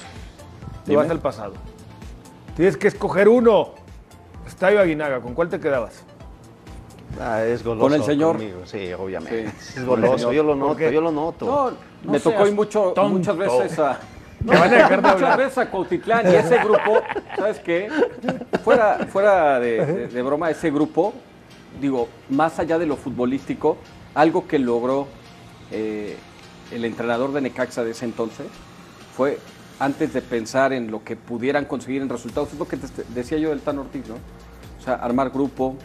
[0.86, 1.54] te vas al pasado.
[2.58, 3.70] Tienes que escoger uno.
[4.46, 6.04] Estadio Aguinaga, ¿con cuál te quedabas?
[7.20, 7.86] Ah, es goloso.
[7.88, 8.38] Con el señor.
[8.38, 9.52] conmigo, Sí, obviamente.
[9.60, 9.80] Sí.
[9.80, 10.92] Es goloso, yo lo ¿Por noto, qué?
[10.94, 11.46] yo lo noto.
[11.46, 11.72] No,
[12.04, 13.10] No me tocó ir mucho, tonto.
[13.10, 14.00] muchas veces a.
[14.42, 17.02] Me van a dejar de muchas veces a Cuautitlán y ese grupo,
[17.36, 17.90] ¿sabes qué?
[18.64, 21.14] Fuera, fuera de, de- de broma, ese grupo,
[21.82, 23.76] digo, más allá de lo futbolístico,
[24.16, 25.08] algo que logró
[25.72, 26.16] eh,
[26.72, 28.48] el entrenador de Necaxa de ese entonces
[29.14, 29.40] fue,
[29.78, 33.38] antes de pensar en lo que pudieran conseguir en resultados, es lo que te decía
[33.40, 34.16] yo del Tan Ortiz, ¿no?
[34.80, 35.76] O sea, armar grupo,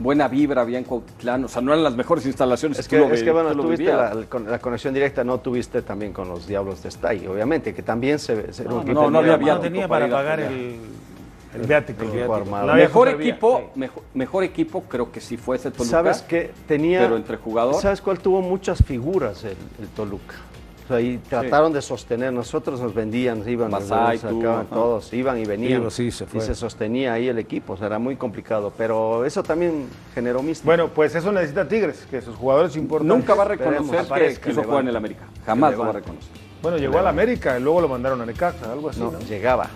[0.00, 2.78] buena vibra había en Cuautitlán, o sea, no eran las mejores instalaciones.
[2.80, 4.16] Es tú que, lo es ve- que bueno, tú lo tuviste vivías.
[4.16, 8.18] la, la conexión directa, no tuviste también con los Diablos de Stay, obviamente, que también
[8.18, 8.52] se...
[8.52, 10.80] se No, no, no había No tenía para pagar el,
[11.54, 12.02] El viático.
[12.02, 12.66] El equipo armado.
[12.66, 15.90] No había mejor equipo, mejor, mejor equipo creo que sí fue ese Toluca.
[15.90, 16.50] ¿Sabes qué?
[16.66, 17.00] Tenía...
[17.00, 17.74] Pero entre jugador.
[17.74, 20.34] ¿Sabes cuál tuvo muchas figuras el, el Toluca?
[20.98, 25.44] Y trataron de sostener, nosotros nos vendían, iban, Masai, nos tú, sacaban todos, iban y
[25.44, 25.80] venían.
[25.80, 26.40] Digo, sí, se fue.
[26.40, 30.42] Y se sostenía ahí el equipo, o sea, era muy complicado, pero eso también generó
[30.42, 30.66] mística.
[30.66, 33.16] Bueno, pues eso necesita Tigres, que sus jugadores importantes.
[33.16, 34.90] Nunca va a reconocer que quiso que jugar en levante.
[34.90, 35.24] el América.
[35.46, 36.30] Jamás Que lo va a reconocer.
[36.62, 39.12] Bueno, llegó al América y luego lo mandaron a Necaxa, algo así, ¿no?
[39.12, 39.68] no, llegaba,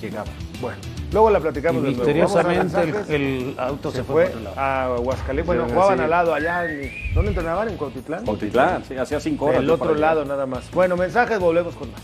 [0.00, 0.30] llegaba.
[0.60, 0.78] Bueno,
[1.12, 2.04] luego la Y platicamos de nuevo.
[2.04, 2.80] Misteriosamente
[3.14, 5.46] el, el auto se, se fue, a Aguascalientes.
[5.46, 6.04] Bueno, Sí, jugaban sí.
[6.04, 6.64] al lado allá.
[6.70, 7.68] En, ¿Dónde entrenaban?
[7.68, 8.24] ¿En Cuautitlán?
[8.24, 9.58] Cuautitlán, sí, hacía cinco horas.
[9.60, 10.70] Del yo otro lado nada más.
[10.72, 12.00] Bueno, mensajes, volvemos con más.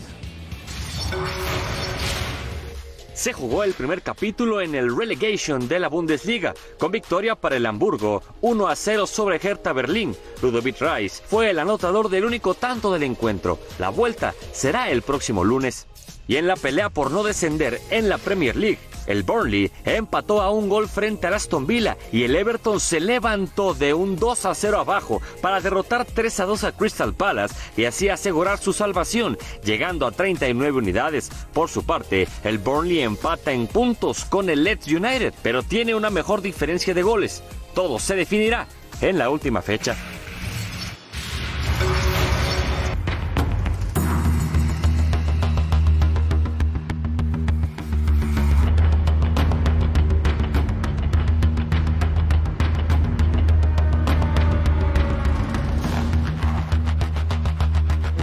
[3.13, 7.65] Se jugó el primer capítulo en el relegation de la Bundesliga, con victoria para el
[7.65, 10.15] Hamburgo, 1 a 0 sobre Hertha Berlín.
[10.41, 13.59] Ludovic Rice fue el anotador del único tanto del encuentro.
[13.77, 15.85] La vuelta será el próximo lunes.
[16.29, 20.51] Y en la pelea por no descender en la Premier League, el Burnley empató a
[20.51, 24.53] un gol frente al Aston Villa y el Everton se levantó de un 2 a
[24.53, 29.39] 0 abajo para derrotar 3 a 2 a Crystal Palace y así asegurar su salvación,
[29.63, 31.31] llegando a 39 unidades.
[31.51, 36.11] Por su parte, el Burnley empata en puntos con el Leeds United, pero tiene una
[36.11, 37.41] mejor diferencia de goles.
[37.73, 38.67] Todo se definirá
[39.01, 39.95] en la última fecha.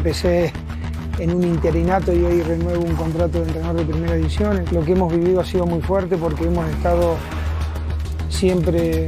[0.06, 0.52] Empecé
[1.18, 4.64] en un interinato y hoy renuevo un contrato de entrenador de primera división.
[4.70, 7.16] Lo que hemos vivido ha sido muy fuerte porque hemos estado
[8.28, 9.06] siempre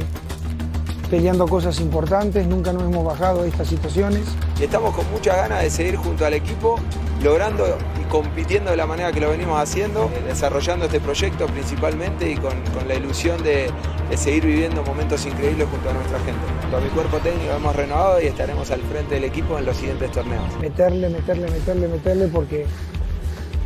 [1.09, 4.21] peleando cosas importantes, nunca nos hemos bajado de estas situaciones.
[4.59, 6.79] y estamos con muchas ganas de seguir junto al equipo,
[7.23, 7.65] logrando
[7.99, 12.35] y compitiendo de la manera que lo venimos haciendo, eh, desarrollando este proyecto principalmente y
[12.35, 13.69] con, con la ilusión de,
[14.09, 16.39] de seguir viviendo momentos increíbles junto a nuestra gente.
[16.71, 20.11] Con mi cuerpo técnico hemos renovado y estaremos al frente del equipo en los siguientes
[20.11, 20.43] torneos.
[20.59, 22.65] Meterle, meterle, meterle, meterle porque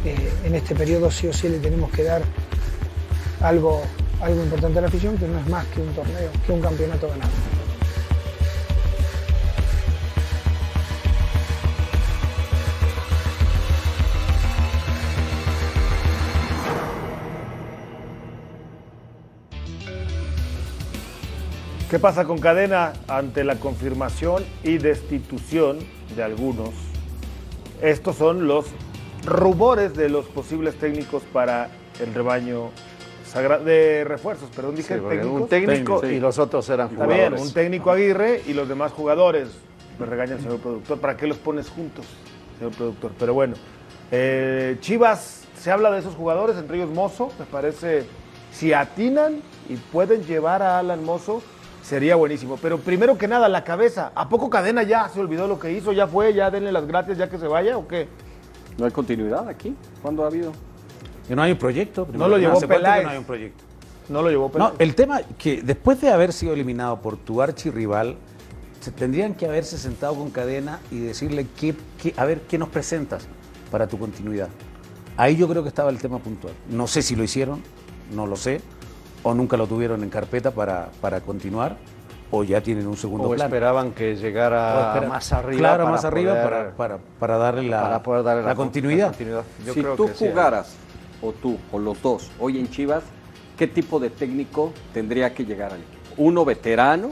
[0.05, 2.21] eh, en este periodo sí o sí le tenemos que dar
[3.41, 3.81] algo,
[4.23, 7.09] algo importante a la afición que no es más que un torneo, que un campeonato
[7.09, 7.31] ganado.
[21.89, 25.77] ¿Qué pasa con Cadena ante la confirmación y destitución
[26.15, 26.71] de algunos?
[27.83, 28.65] Estos son los
[29.25, 32.71] rumores de los posibles técnicos para el rebaño
[33.33, 35.41] de refuerzos, perdón, dije Sí, porque técnicos.
[35.41, 36.07] un técnico Sí.
[36.07, 37.29] y los otros eran Está jugadores.
[37.31, 39.49] bien, un técnico Aguirre y los demás jugadores.
[39.99, 40.99] Me regaña el señor productor.
[40.99, 42.05] ¿Para qué los pones juntos,
[42.57, 43.11] señor productor?
[43.19, 43.55] Pero bueno,
[44.11, 48.05] eh, Chivas, se habla de esos jugadores, entre ellos Mozo, me parece,
[48.51, 51.41] si atinan y pueden llevar a Alan Mozo,
[51.81, 52.57] sería buenísimo.
[52.61, 54.11] Pero primero que nada, la cabeza.
[54.15, 55.91] ¿A poco Cadena ya se olvidó lo que hizo?
[55.91, 56.33] ¿Ya fue?
[56.33, 58.07] ¿Ya denle las gracias ya que se vaya o qué?
[58.77, 59.75] ¿No hay continuidad aquí?
[60.01, 60.51] ¿Cuándo ha habido?
[61.27, 62.07] Que no hay un proyecto.
[62.13, 63.03] No lo llevó ¿Hace cuánto que Peláez.
[63.05, 63.63] No hay un proyecto.
[64.09, 64.73] No lo llevó No, Peláez.
[64.79, 68.17] el tema que después de haber sido eliminado por tu archirrival,
[68.81, 72.67] se tendrían que haberse sentado con cadena y decirle qué, qué- a ver qué nos
[72.69, 73.25] presentas
[73.71, 74.49] para tu continuidad.
[75.15, 76.53] Ahí yo creo que estaba el tema puntual.
[76.69, 77.61] No sé si lo hicieron,
[78.13, 78.59] no lo sé,
[79.23, 81.77] o nunca lo tuvieron en carpeta para, para continuar,
[82.29, 83.47] o ya tienen un segundo O plan.
[83.47, 85.59] esperaban que llegara más arriba.
[85.59, 89.15] Claro, para más arriba poder- para, para, para darle la, para poder darle la continuidad.
[89.65, 90.25] Yo si creo tú que sí.
[91.23, 93.03] O tú, o los dos, hoy en Chivas,
[93.57, 96.15] ¿qué tipo de técnico tendría que llegar al equipo?
[96.17, 97.11] ¿Uno veterano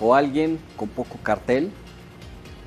[0.00, 1.70] o alguien con poco cartel?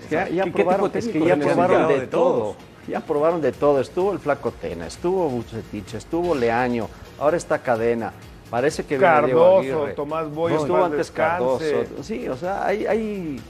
[0.10, 2.56] Ya, ya probaron, es que ya probaron de, todo.
[2.88, 3.80] Ya probaron de todo.
[3.80, 6.88] Estuvo el Flaco Tena, estuvo Bucetich, estuvo Leaño,
[7.19, 8.13] ahora está Cadena.
[8.49, 11.65] Parece que Cardoso, Tomás Boy, estuvo antes Cardoso.
[12.02, 13.41] Sí, o sea, hay, hay...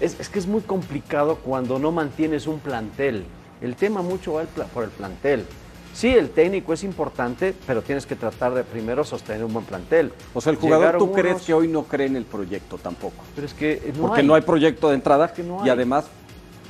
[0.00, 3.24] Es, es, que es muy complicado cuando no mantienes un plantel.
[3.60, 5.44] El tema mucho va por el plantel.
[5.92, 10.12] Sí, el técnico es importante, pero tienes que tratar de primero sostener un buen plantel.
[10.34, 13.24] O sea, el jugador, ¿tú crees que hoy no cree en el proyecto tampoco?
[13.34, 15.32] Pero es que no Porque no hay proyecto de entrada
[15.64, 16.06] y además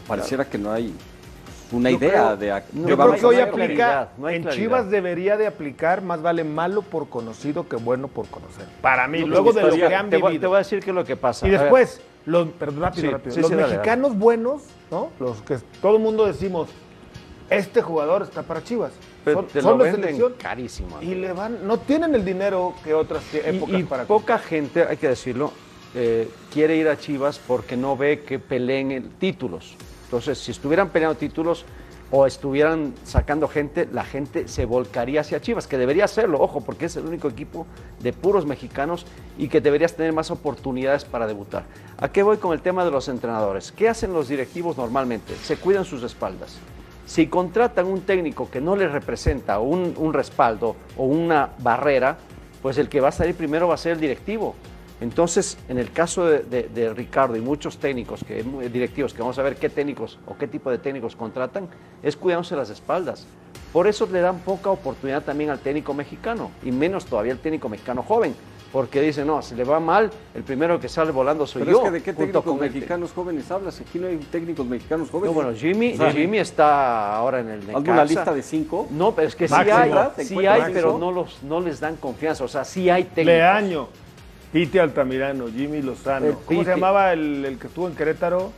[0.06, 0.94] pareciera que no hay
[1.72, 6.44] una idea de Yo creo que hoy aplica, en Chivas debería de aplicar más vale
[6.44, 8.66] malo por conocido que bueno por conocer.
[8.80, 10.40] Para mí, luego de lo que han vivido.
[10.40, 11.46] te voy a decir qué es lo que pasa.
[11.46, 13.36] Y después, los, perdón, rápido, rápido.
[13.40, 15.10] los mexicanos buenos, ¿no?
[15.18, 16.68] Los que todo el mundo decimos,
[17.48, 18.92] este jugador está para Chivas.
[19.24, 21.00] Son, te lo carísimo.
[21.00, 24.96] Y le van, no tienen el dinero que otras épocas y, para poca gente, hay
[24.96, 25.52] que decirlo,
[25.94, 29.76] eh, quiere ir a Chivas porque no ve que peleen títulos.
[30.04, 31.64] Entonces, si estuvieran peleando títulos
[32.10, 36.86] o estuvieran sacando gente, la gente se volcaría hacia Chivas, que debería hacerlo, ojo, porque
[36.86, 37.66] es el único equipo
[38.00, 39.06] de puros mexicanos
[39.38, 41.64] y que deberías tener más oportunidades para debutar.
[41.98, 43.70] ¿A qué voy con el tema de los entrenadores?
[43.70, 45.34] ¿Qué hacen los directivos normalmente?
[45.36, 46.56] Se cuidan sus espaldas.
[47.10, 52.16] Si contratan un técnico que no les representa un, un respaldo o una barrera,
[52.62, 54.54] pues el que va a salir primero va a ser el directivo.
[55.00, 59.56] Entonces, en el caso de, Ricardo y muchos técnicos, que, directivos, que vamos a ver
[59.56, 61.68] qué técnicos o qué tipo de técnicos contratan,
[62.00, 63.26] es cuidándose las espaldas.
[63.72, 67.68] Por eso le dan poca oportunidad también al técnico mexicano, y menos todavía al técnico
[67.68, 68.36] mexicano joven,
[68.72, 71.78] porque dice, no, si le va mal, el primero que sale volando soy Pero yo.
[71.78, 73.80] Es que ¿De qué técnicos mexicanos jóvenes hablas?
[73.80, 75.34] Aquí no hay técnicos mexicanos jóvenes.
[75.34, 78.86] No, bueno, Jimmy, Jimmy está ahora en el ¿Alguna lista de cinco?
[78.90, 79.92] No, pero es que sí hay,
[80.24, 82.44] sí hay pero no, los, no les dan confianza.
[82.44, 83.26] O sea, sí hay técnicos.
[83.26, 83.88] Leaño.
[84.52, 86.38] Pite Altamirano, Jimmy Lozano.
[86.44, 88.52] ¿Cómo se llamaba el, que estuvo en Querétaro?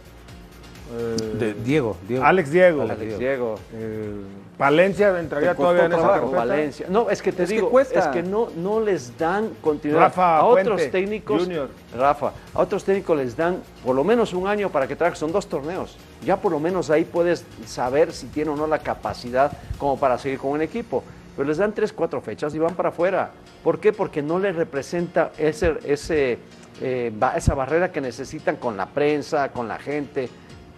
[0.95, 2.83] Eh, Diego, Alex Diego.
[2.83, 3.55] Alex Diego.
[3.75, 4.11] Eh,
[4.59, 6.87] Valencia entraría todavía en esa Valencia.
[6.89, 10.03] No, es que te digo, es que no, no les dan continuidad.
[10.03, 11.71] Rafa, a otros técnicos, Junior.
[11.97, 15.19] Rafa, a otros técnicos les dan por lo menos un año para que trabajen.
[15.19, 15.97] Son dos torneos.
[16.25, 20.19] Ya por lo menos ahí puedes saber si tiene o no la capacidad como para
[20.19, 21.03] seguir con un equipo
[21.37, 23.31] pero les dan tres, cuatro fechas y van para afuera.
[23.65, 23.93] ¿Por qué?
[23.93, 26.39] Porque no les representa ese, ese,
[26.81, 30.29] eh, esa barrera que necesitan con la prensa, con la gente.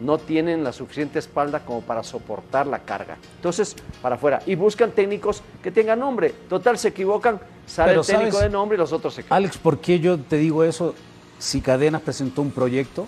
[0.04, 3.16] No tienen la suficiente espalda como para soportar la carga.
[3.36, 4.42] Entonces, para afuera.
[4.44, 6.34] Y buscan técnicos que tengan nombre.
[6.48, 9.36] Total, se equivocan, sale el técnico de nombre y los otros se quedan.
[9.36, 10.94] Alex, ¿por qué yo te digo eso?
[11.38, 13.06] Si Cadenas presentó un proyecto,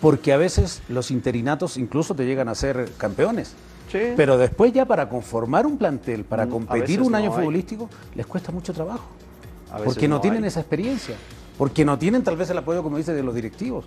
[0.00, 3.54] porque a veces los interinatos incluso te llegan a ser campeones.
[3.92, 8.50] Pero después ya para conformar un plantel, para mm, competir un año futbolístico, les cuesta
[8.50, 9.04] mucho trabajo.
[9.84, 11.14] Porque no, tienen esa experiencia.
[11.58, 13.84] Porque no tienen tal vez el apoyo, como dice, de los directivos.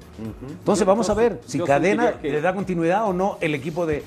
[0.49, 4.03] Entonces vamos a ver si Cadena le da continuidad o no el equipo de,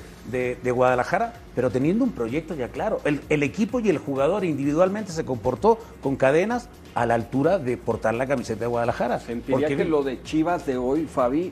[0.63, 3.01] Guadalajara, pero teniendo un proyecto ya claro.
[3.03, 8.13] El, equipo y el jugador individualmente se comportó con cadenas a la altura de portar
[8.13, 9.19] la camiseta de Guadalajara.
[9.19, 9.77] Sentiría porque...
[9.77, 11.51] que lo de Chivas de hoy, Fabi,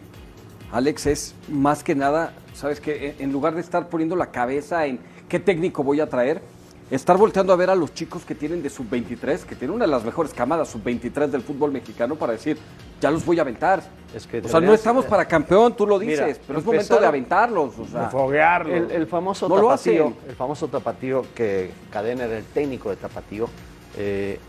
[0.72, 3.16] Alex, es más que nada ¿sabes qué?
[3.20, 6.42] En lugar de estar poniendo la cabeza en qué técnico voy a traer,
[6.90, 9.92] estar volteando a ver a los chicos que tienen de sub-23, que tienen una de
[9.92, 12.58] las mejores camadas sub-23 del fútbol mexicano para decir,
[13.02, 13.84] ya los voy a aventar.
[14.16, 17.06] Es que o sea, no estamos para campeón, tú lo dices, pero es momento de
[17.06, 17.78] aventarlos.
[17.78, 22.96] O sea, de El, famoso tapatío, el famoso tapatío que Cadena era el técnico de
[22.96, 23.50] tapatío,
[23.98, 24.40] eh,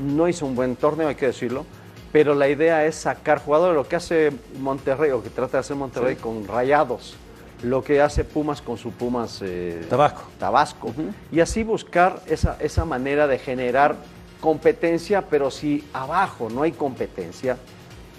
[0.00, 1.66] no hizo un buen torneo, hay que decirlo,
[2.12, 5.76] pero la idea es sacar jugadores, lo que hace Monterrey, o que trata de hacer
[5.76, 7.16] Monterrey con rayados
[7.62, 10.22] lo que hace Pumas con su Pumas eh, Tabasco.
[10.38, 10.94] Tabasco.
[11.32, 13.96] Y así buscar esa, esa manera de generar
[14.40, 17.56] competencia, pero si abajo no hay competencia,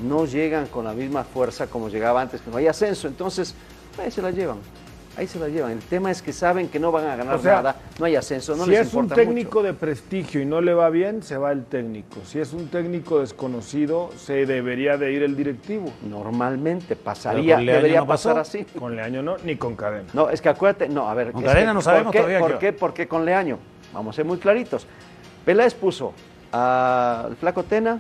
[0.02, 3.08] no llegan con la misma fuerza como llegaba antes, que no hay ascenso.
[3.08, 3.56] Entonces,
[3.97, 4.60] ahí se la llevan.
[5.17, 5.72] Ahí se la llevan.
[5.72, 8.65] El tema es que saben que no van a ganar nada, no hay ascenso, no
[8.65, 12.22] si es un técnico de prestigio y no le va bien, se va el técnico.
[12.26, 15.92] Si es un técnico desconocido, se debería de ir el directivo.
[16.08, 18.65] Normalmente pasaría, debería pasar así.
[18.77, 20.10] Con Leaño no, ni con Cadena.
[20.13, 21.31] No, es que acuérdate, no, a ver.
[21.31, 22.40] Con Cadena no sabemos ¿por qué, todavía.
[22.40, 22.73] ¿Por qué?
[22.73, 23.58] Porque con Leaño,
[23.94, 24.88] vamos a ser muy claritos.
[25.44, 26.13] Peláez puso
[26.52, 28.00] al Flaco Tena,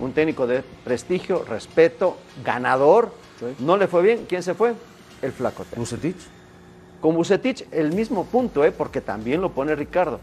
[0.00, 3.12] un técnico de prestigio, respeto, ganador.
[3.58, 4.74] No le fue bien, ¿quién se fue?
[5.20, 5.80] El Flaco Tena.
[7.02, 8.70] Con Bucetich el mismo punto, ¿eh?
[8.70, 10.20] porque también lo pone Ricardo.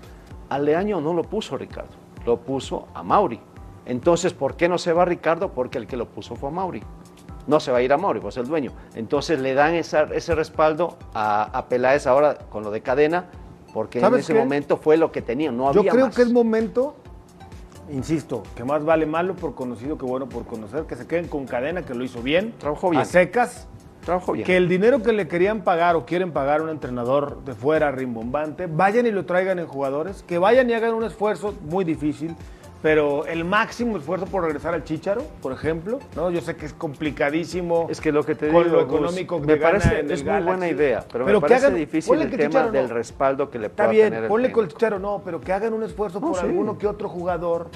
[0.48, 1.92] A Leaño no lo puso Ricardo,
[2.26, 3.40] lo puso a Mauri.
[3.86, 5.52] Entonces, ¿por qué no se va Ricardo?
[5.52, 6.82] Porque el que lo puso fue a Mauri.
[7.48, 8.72] No se va a ir a Mauri, pues el dueño.
[8.96, 13.26] Entonces le dan ese respaldo a, a, Peláez ahora con lo de cadena,
[13.74, 16.96] porque en ese momento fue lo que tenía, no había Yo creo que es momento,
[17.92, 21.46] insisto, que más vale malo por conocido que bueno por conocer, que se queden con
[21.46, 23.02] cadena, que lo hizo bien, trabajó bien.
[23.02, 23.68] a secas,
[24.06, 24.46] Trabajó bien.
[24.46, 27.92] Que el dinero que le querían pagar o quieren pagar a un entrenador de fuera
[27.92, 32.36] rimbombante, vayan y lo traigan en jugadores, que vayan y hagan un esfuerzo muy difícil,
[32.82, 36.32] pero el máximo esfuerzo por regresar al Chicharo, por ejemplo, ¿no?
[36.32, 37.88] Yo sé que es complicadísimo.
[37.90, 40.12] Es que lo que te con digo, lo económico que me gana parece en el
[40.14, 42.72] es muy buena idea, pero, Pero me parece hagan- difícil el tema no.
[42.72, 44.70] del respaldo que le Está pueda bien, tener el ponle con el.
[44.72, 46.46] Chicharo, no, pero que hagan un esfuerzo No, por sí.
[46.46, 47.68] alguno que otro jugador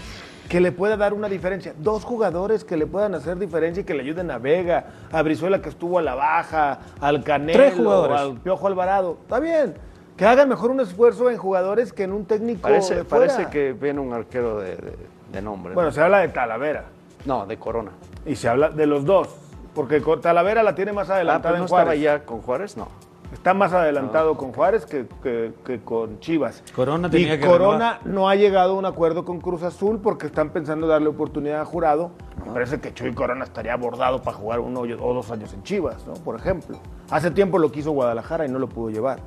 [0.50, 1.74] que le pueda dar una diferencia.
[1.78, 5.62] Dos jugadores que le puedan hacer diferencia y que le ayuden a Vega, a Brizuela
[5.62, 8.20] que estuvo a la baja, al Canelo, Tres jugadores.
[8.20, 9.18] al Piojo Alvarado.
[9.24, 9.74] Está bien.
[10.18, 13.26] Que hagan mejor un esfuerzo en jugadores que en un técnico Parece, de fuera.
[13.34, 14.98] parece que viene un arquero de, de-
[15.32, 15.72] de nombre.
[15.72, 15.76] ¿no?
[15.76, 16.84] Bueno, se habla de Talavera.
[17.26, 17.90] No, de Corona.
[18.26, 19.30] Y se habla de los dos.
[19.74, 21.94] Porque Talavera la tiene más Ah, adelantada pero no en Juárez.
[22.00, 22.90] estaba ya con Juárez, no.
[23.34, 26.64] Está más adelantado con Juárez que, que- que con Chivas.
[26.76, 30.28] Corona y tenía que Corona no ha llegado a un acuerdo con Cruz Azul porque
[30.28, 32.12] están pensando darle oportunidad a Jurado.
[32.46, 36.06] Me parece que Chuy Corona estaría abordado para jugar uno o dos años en Chivas,
[36.08, 36.14] ¿no?
[36.14, 36.78] Por ejemplo.
[37.10, 39.20] Hace tiempo lo quiso Guadalajara y no lo pudo llevar.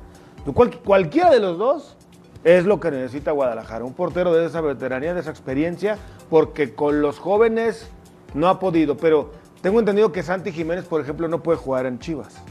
[0.53, 1.97] Cual- cualquiera de los dos
[2.43, 3.83] es lo que necesita Guadalajara.
[3.83, 5.97] Un portero de esa veteranía, de esa experiencia,
[6.29, 7.89] porque con los jóvenes
[8.33, 8.95] no ha podido.
[8.95, 9.31] Pero
[9.61, 12.41] tengo entendido que Santi Jiménez, por ejemplo, no puede jugar en Chivas.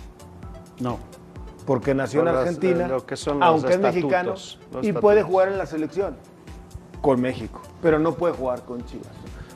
[0.81, 0.99] No.
[1.67, 5.01] Porque nació en las- Argentina, lo que son aunque es mexicano, y estatutos.
[5.03, 6.17] puede jugar en la selección
[7.01, 9.09] con México, pero no puede jugar con Chivas.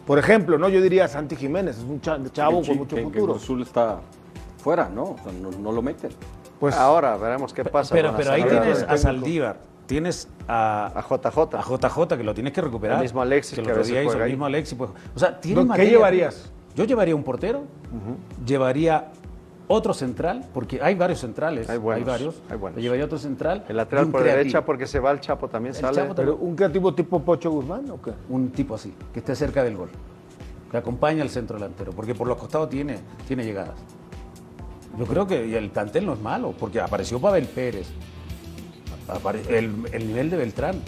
[0.07, 3.03] Por ejemplo, no, yo diría Santi Jiménez, es un cha- chavo Que con mucho que-
[3.03, 3.33] que futuro.
[3.35, 4.01] Cruz Azul está
[4.59, 5.05] fuera, ¿no?
[5.05, 6.11] O sea, no, no lo meten.
[6.59, 7.95] Pues ahora veremos qué pasa.
[7.95, 9.57] Pero, con pero ahí tienes a Saldívar,
[9.87, 11.57] tienes a, a JJ.
[11.57, 12.97] A JJ que lo tienes que recuperar.
[12.97, 14.77] El mismo Alexis que, que día hizo el mismo Alexis.
[14.77, 16.51] pues, o sea, tiene ¿Qué materia llevarías?
[16.75, 17.63] Yo llevaría un portero,
[18.45, 19.09] llevaría
[19.73, 22.43] otro central, porque hay varios centrales, Hay hay, buenos, varios.
[22.51, 22.77] hay buenos.
[22.79, 23.65] Yo llevaría otro central.
[23.69, 24.39] El lateral por creativo.
[24.39, 25.97] derecha porque se va el Chapo también El sale.
[25.97, 28.11] Chapo Pero un creativo tipo Pocho Guzmán o qué?
[28.29, 29.89] Un tipo así, que esté cerca del gol,
[30.73, 32.99] que acompañe al centro delantero, porque por los costados tiene,
[33.29, 33.79] tiene llegadas.
[34.99, 37.87] Yo creo que el plantel no es malo, porque apareció Pavel Pérez,
[39.09, 40.81] apare- el, el nivel de Beltrán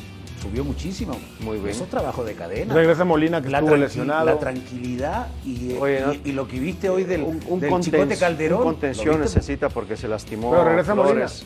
[0.43, 1.17] subió muchísimo.
[1.41, 1.71] Muy bien.
[1.71, 2.75] Eso es trabajo de cadena.
[2.75, 4.27] Regresa Molina que la, estuvo tranqui- lesionado.
[4.27, 6.13] la tranquilidad y, Oye, ¿no?
[6.15, 8.59] y- y lo que viste hoy del, un, un del conten- Chicote Calderón.
[8.59, 10.51] un ¿lo contención necesita porque se lastimó.
[10.51, 11.45] Pero regresa Flores.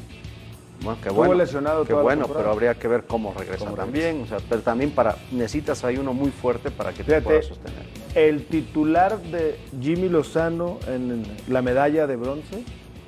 [0.83, 1.35] Bueno, qué Estuvo bueno.
[1.43, 4.23] lesionado qué bueno, pero habría que ver cómo regresa Cómo también.
[4.23, 7.83] O sea, pero también para necesitas ahí uno muy fuerte para que te pueda sostener.
[8.15, 12.63] el titular de Jimmy Lozano en la medalla de bronce,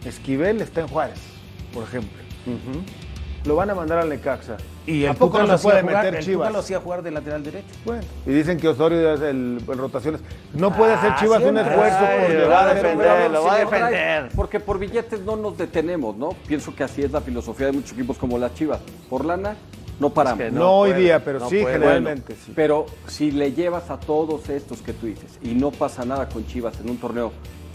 [0.04, 1.18] Esquivel, está en Juárez,
[1.74, 2.18] por ejemplo.
[3.44, 4.56] Lo van a mandar al Necaxa.
[4.88, 6.48] Y el ¿A poco Tuca no lo se puede jugar- meter el Chivas?
[6.48, 7.66] Tuca lo hacía jugar de lateral derecho.
[7.84, 10.20] Bueno, y dicen que Osorio es el, el rotaciones.
[10.54, 11.62] No puede hacer Chivas un siempre.
[11.62, 14.28] esfuerzo Ay, por lo llegar va a un defender, lo va a defender.
[14.34, 16.30] Porque por billetes no nos detenemos, ¿no?
[16.46, 18.80] Pienso que así es la filosofía de muchos equipos como las Chivas.
[19.10, 19.56] Por lana,
[20.00, 20.38] no paramos.
[20.44, 21.74] que No, hoy puede, día, pero no sí, puede.
[21.74, 22.52] generalmente sí.
[22.56, 26.46] Pero si le llevas a todos estos que tú dices y no pasa nada con
[26.46, 27.32] Chivas en un torneo,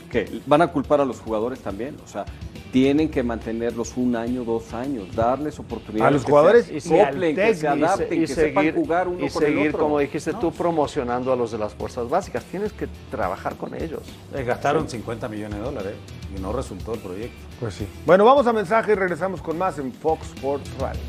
[0.10, 0.40] ¿qué?
[0.48, 1.96] ¿Van a culpar a los jugadores también?
[2.04, 2.26] O sea,
[2.74, 6.08] tienen que mantenerlos un año, dos años, darles oportunidades.
[6.08, 7.68] A los que jugadores se y que se técnico.
[7.68, 9.80] adapten, y que sepan seguir, jugar uno y con el seguir otro.
[9.84, 12.44] como dijiste tú, promocionando a los de las fuerzas básicas.
[12.46, 14.02] Tienes que trabajar con ellos.
[14.34, 15.94] Eh, gastaron 50 millones de dólares
[16.36, 17.38] y no resultó el proyecto.
[17.60, 17.88] Pues sí.
[18.08, 21.00] Bueno, vamos a mensaje y regresamos con más en Fox Sports Radio.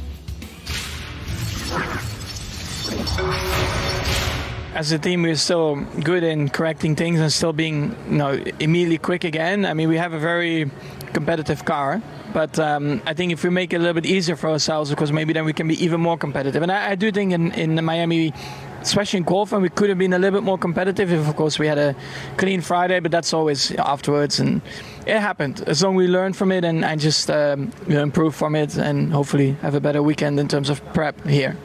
[4.74, 8.98] as a team, we're still good in correcting things and still being, you know, immediately
[8.98, 9.64] quick again.
[9.64, 10.70] I mean, we have a very
[11.14, 12.02] competitive car,
[12.34, 15.12] but um, I think if we make it a little bit easier for ourselves, because
[15.12, 16.62] maybe then we can be even more competitive.
[16.62, 18.34] And I, I do think in, in Miami,
[18.82, 21.58] especially in qualifying, we could have been a little bit more competitive if, of course,
[21.58, 21.94] we had a
[22.36, 23.00] clean Friday.
[23.00, 24.60] But that's always afterwards, and
[25.06, 25.62] it happened.
[25.66, 28.54] As long as we learn from it and I just um, you know, improve from
[28.56, 31.56] it, and hopefully have a better weekend in terms of prep here.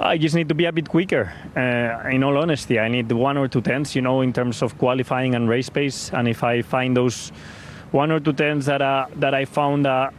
[0.00, 1.32] I just need to be a bit quicker.
[1.56, 4.78] Uh, in all honesty, I need one or two tenths, you know, in terms of
[4.78, 6.12] qualifying and race pace.
[6.12, 7.32] And if I find those
[7.92, 10.10] one or two tenths that uh, that I found uh,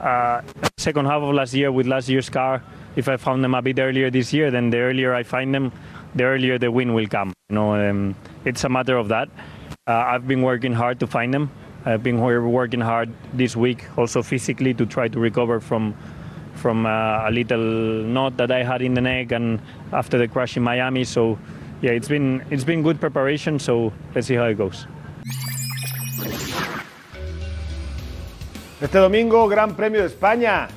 [0.00, 0.42] uh,
[0.76, 2.62] second half of last year with last year's car,
[2.96, 5.72] if I found them a bit earlier this year, then the earlier I find them,
[6.14, 7.32] the earlier the win will come.
[7.48, 8.14] You know, um,
[8.44, 9.28] it's a matter of that.
[9.86, 11.50] Uh, I've been working hard to find them.
[11.86, 15.94] I've been working hard this week, also physically, to try to recover from
[16.54, 19.60] from uh, a little knot that I had in the neck and
[19.92, 21.04] after the crash in Miami.
[21.04, 21.38] So
[21.82, 23.58] yeah, it's been it's been good preparation.
[23.58, 24.86] So let's see how it goes.
[28.84, 30.68] Este domingo, Gran Premio de España.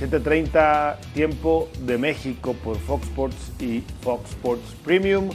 [0.00, 5.28] 7.30 tiempo de México por Fox Sports y Fox Sports Premium.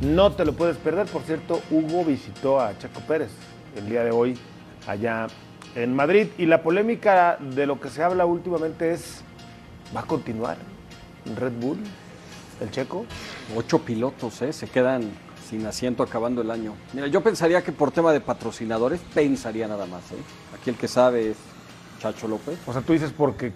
[0.00, 1.08] No te lo puedes perder.
[1.08, 3.32] Por cierto, Hugo visitó a Checo Pérez
[3.74, 4.38] el día de hoy
[4.86, 5.26] allá
[5.74, 6.28] en Madrid.
[6.38, 9.24] Y la polémica de lo que se habla últimamente es,
[9.94, 10.58] ¿va a continuar
[11.36, 11.78] Red Bull
[12.60, 13.04] el Checo?
[13.56, 14.52] Ocho pilotos, ¿eh?
[14.52, 15.10] Se quedan
[15.50, 16.76] sin asiento acabando el año.
[16.92, 20.22] Mira, yo pensaría que por tema de patrocinadores, pensaría nada más, ¿eh?
[20.54, 21.36] Aquí el que sabe es
[22.04, 22.58] Chacho López.
[22.66, 23.52] O sea, tú dices porque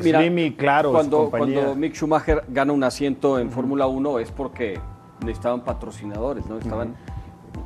[0.00, 4.80] Slim claro, cuando, cuando Mick Schumacher gana un asiento en Fórmula 1 es porque
[5.20, 6.58] necesitaban patrocinadores, ¿no?
[6.58, 6.96] Estaban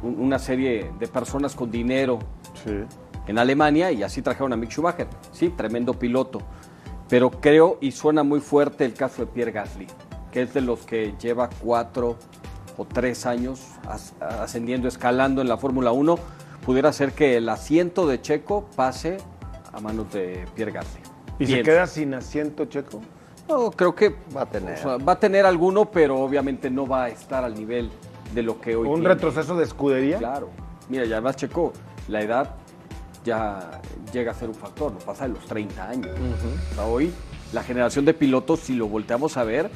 [0.02, 2.18] una serie de personas con dinero
[3.26, 5.08] en Alemania y así trajeron a Mick Schumacher.
[5.32, 6.42] Sí, tremendo piloto.
[7.08, 9.86] Pero creo, y suena muy fuerte el caso de Pierre Gasly,
[10.30, 12.16] que es de los que lleva cuatro
[12.76, 13.62] o tres años
[14.20, 16.16] ascendiendo, escalando en la Fórmula 1,
[16.64, 19.16] pudiera ser que el asiento de Checo pase
[19.72, 21.00] a manos de Pierre Gasly.
[21.38, 23.00] ¿Y se queda sin asiento Checo?
[23.48, 24.78] No, creo que va a tener.
[24.86, 27.90] va a tener alguno, pero obviamente no va a estar al nivel
[28.34, 30.18] de lo que hoy ¿Un retroceso de escudería?
[30.18, 30.50] Claro.
[30.88, 31.72] Mira, ya además Checo,
[32.08, 32.54] la edad
[33.24, 33.80] ya
[34.12, 36.10] llega a ser un factor, no pasa de los 30 años.
[36.82, 37.12] hoy
[37.52, 39.70] la generación de pilotos, si lo volteamos a ver,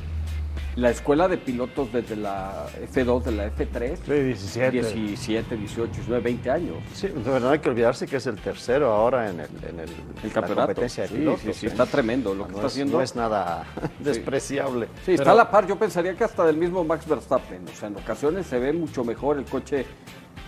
[0.76, 4.70] la escuela de pilotos desde la F2, de la F3, sí, 17.
[4.70, 6.76] 17, 18, 19, 20 años.
[6.92, 9.88] Sí, de verdad hay que olvidarse que es el tercero ahora en el, en el,
[10.22, 10.66] el campeonato.
[10.68, 11.40] competencia de pilotos.
[11.42, 12.96] Sí, sí, está tremendo lo que está haciendo.
[12.96, 13.64] No es nada
[14.00, 14.88] despreciable.
[15.04, 17.64] Sí, está a la par, yo pensaría que hasta del mismo Max Verstappen.
[17.68, 19.86] O sea, en ocasiones se ve mucho mejor el coche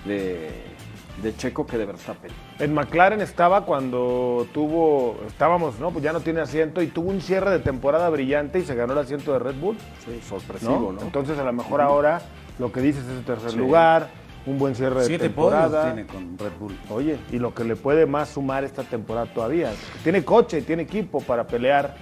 [0.05, 0.76] de
[1.23, 2.31] de Checo que de Verstappen.
[2.59, 5.91] En McLaren estaba cuando tuvo, estábamos, ¿no?
[5.91, 8.93] Pues ya no tiene asiento y tuvo un cierre de temporada brillante y se ganó
[8.93, 9.77] el asiento de Red Bull.
[10.05, 11.01] Sí, sorpresivo, ¿no?
[11.01, 12.21] Entonces a lo mejor ahora
[12.59, 14.09] lo que dices es el tercer lugar,
[14.47, 15.93] un buen cierre de temporada.
[15.93, 16.77] tiene con Red Bull.
[16.91, 19.73] Oye, y lo que le puede más sumar esta temporada todavía.
[20.03, 21.97] Tiene coche, tiene equipo para pelear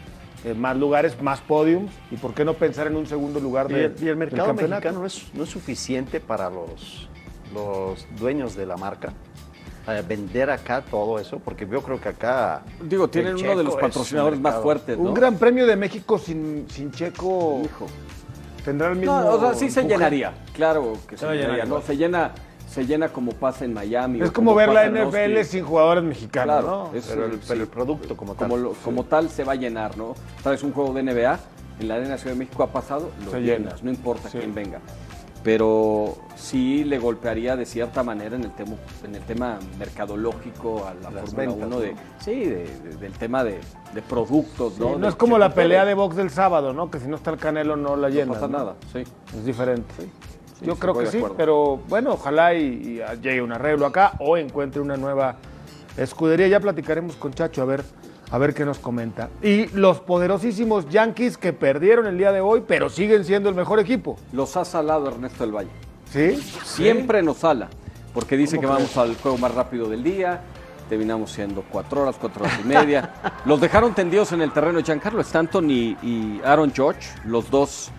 [0.45, 3.95] eh, más lugares, más podiums, y por qué no pensar en un segundo lugar de,
[4.01, 7.09] y el, mercado mexicano no es, no es suficiente para los
[7.55, 9.13] los dueños de la marca
[10.09, 12.63] vender acá todo eso, porque yo creo que acá...
[12.83, 16.91] Digo, tienen uno de los patrocinadores más fuertes, Un gran premio de México sin, sin
[16.91, 17.63] Checo...
[17.65, 17.87] Hijo.
[18.65, 19.21] Tendrá el mismo...
[19.21, 21.83] No, o sea, sí se llenaría, claro que se, llenaría, ¿no?
[21.83, 22.33] Se llena
[22.67, 24.21] se llena como pasa en Miami.
[24.21, 26.91] Es como, ver la NFL sin jugadores mexicanos, ¿no?
[27.07, 28.73] pero, el, producto como tal.
[28.83, 30.15] Como, tal se va a llenar, ¿no?
[30.43, 31.39] Sabes, un juego de NBA,
[31.79, 34.81] en la Arena Ciudad de México ha pasado, lo llenas, no importa quién venga
[35.45, 40.95] pero sí le golpearía de cierta manera en el tema, en el tema mercadológico a
[40.95, 43.61] la Fórmula 1 de, sí, del tema de,
[44.09, 44.97] productos, ¿no?
[44.97, 46.91] no es como la pelea de box del sábado, ¿no?
[46.91, 48.27] Que si no está el Canelo no la llena.
[48.27, 49.05] No pasa nada, sí.
[49.37, 50.09] Es diferente.
[50.63, 54.81] Yo creo que sí, pero bueno, ojalá y, y llegue un arreglo acá o encuentre
[54.81, 55.37] una nueva
[55.99, 56.49] escudería.
[56.49, 57.85] Ya platicaremos con Chacho a ver
[58.35, 59.29] a ver qué nos comenta.
[59.43, 63.79] Y los poderosísimos Yankees que perdieron el día de hoy, pero siguen siendo el mejor
[63.79, 64.17] equipo.
[64.33, 65.71] Los ha salado Ernesto del Valle.
[66.11, 66.35] ¿Sí?
[66.65, 67.69] Siempre nos sala,
[68.13, 70.41] porque dice que vamos al juego más rápido del día.
[70.89, 73.15] Terminamos siendo cuatro horas, cuatro horas y media.
[73.45, 77.93] los dejaron tendidos en el terreno de Giancarlo Stanton y, y Aaron George, los dos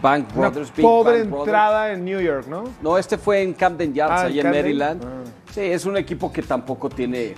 [0.00, 0.70] Bank Brothers.
[0.78, 2.62] Una pobre entrada en New York, ¿no?
[2.80, 5.02] No, este fue en Camden Yards, ah, allá en Maryland.
[5.04, 5.28] Ah.
[5.52, 7.34] Sí, es un equipo que tampoco tiene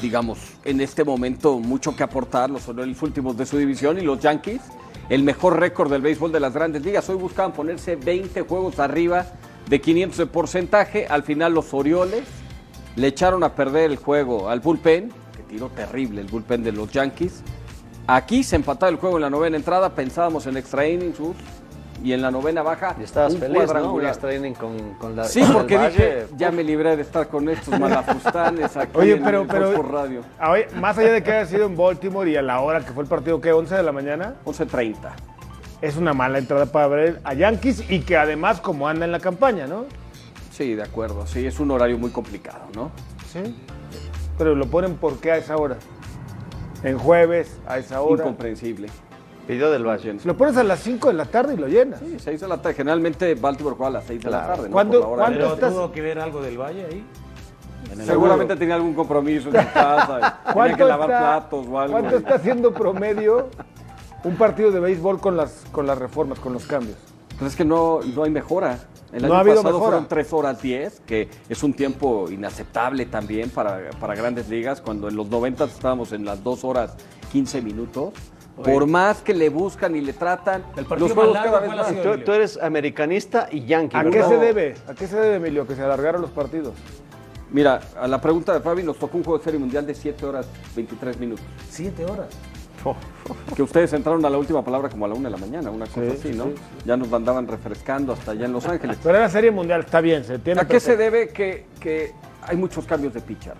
[0.00, 4.20] digamos, en este momento mucho que aportar, los los últimos de su división y los
[4.20, 4.60] Yankees,
[5.08, 7.08] el mejor récord del béisbol de las grandes ligas.
[7.08, 9.26] Hoy buscaban ponerse 20 juegos arriba
[9.68, 11.06] de 500 de porcentaje.
[11.06, 12.24] Al final los Orioles
[12.96, 16.90] le echaron a perder el juego al bullpen, que tiró terrible el bullpen de los
[16.92, 17.42] Yankees.
[18.06, 21.18] Aquí se empataba el juego en la novena entrada, pensábamos en extra innings,
[22.02, 22.96] y en la novena baja.
[22.98, 24.12] Y estabas feliz, ¿no?
[24.20, 25.24] training con, con la.
[25.24, 29.82] Sí, porque dije, ya me libré de estar con estos malafustanes aquí Oye, pero, pero,
[29.82, 30.22] radio.
[30.76, 33.08] más allá de que haya sido en Baltimore y a la hora que fue el
[33.08, 33.52] partido, ¿qué?
[33.52, 34.34] ¿11 de la mañana?
[34.44, 34.96] 11.30.
[35.80, 39.20] Es una mala entrada para ver a Yankees y que además como anda en la
[39.20, 39.86] campaña, ¿no?
[40.50, 41.26] Sí, de acuerdo.
[41.26, 42.90] Sí, es un horario muy complicado, ¿no?
[43.32, 43.56] Sí.
[44.36, 45.76] Pero lo ponen por qué a esa hora.
[46.82, 48.22] En jueves, a esa hora.
[48.24, 48.88] Incomprensible.
[49.50, 50.16] Pidió del Valle.
[50.24, 51.98] Lo pones a las 5 de la tarde y lo llenas.
[51.98, 52.74] Sí, 6 de la tarde.
[52.74, 54.70] Generalmente Baltimore juega a las 6 de la tarde.
[54.70, 55.08] ¿Cuándo, ¿no?
[55.16, 55.72] ¿cuándo estás...
[55.72, 57.04] tuvo que ver algo del Valle ahí?
[58.04, 60.38] Seguramente tenía algún compromiso en su casa.
[60.54, 61.98] tenía que lavar platos o algo.
[61.98, 63.48] ¿Cuánto está haciendo promedio
[64.22, 66.98] un partido de béisbol con las, con las reformas, con los cambios?
[67.36, 68.78] Pues es que no, no hay mejora.
[69.12, 74.14] El año pasado fueron 3 horas 10, que es un tiempo inaceptable también para, para
[74.14, 76.94] grandes ligas, cuando en los 90 estábamos en las 2 horas
[77.32, 78.12] 15 minutos.
[78.56, 80.62] Por más que le buscan y le tratan,
[80.98, 82.24] los juegos cada vez más.
[82.24, 83.96] Tú, eres americanista y yankee.
[83.96, 84.74] ¿A qué se debe?
[84.86, 86.74] ¿A qué se debe, Emilio, que se alargaron los partidos?
[87.50, 90.24] Mira, a la pregunta de Fabi, nos tocó un juego de serie mundial de 7
[90.24, 90.46] horas
[90.76, 91.44] 23 minutos.
[91.72, 92.28] ¿7 horas?
[93.54, 95.86] Que ustedes entraron a la última palabra como a la una de la mañana, una
[95.86, 96.46] cosa así, ¿no?
[96.84, 98.98] Ya nos mandaban refrescando hasta allá en Los Ángeles.
[99.02, 100.60] Pero era serie mundial, está bien, se tiene.
[100.60, 103.54] ¿A qué se debe que, que hay muchos cambios de pitcher?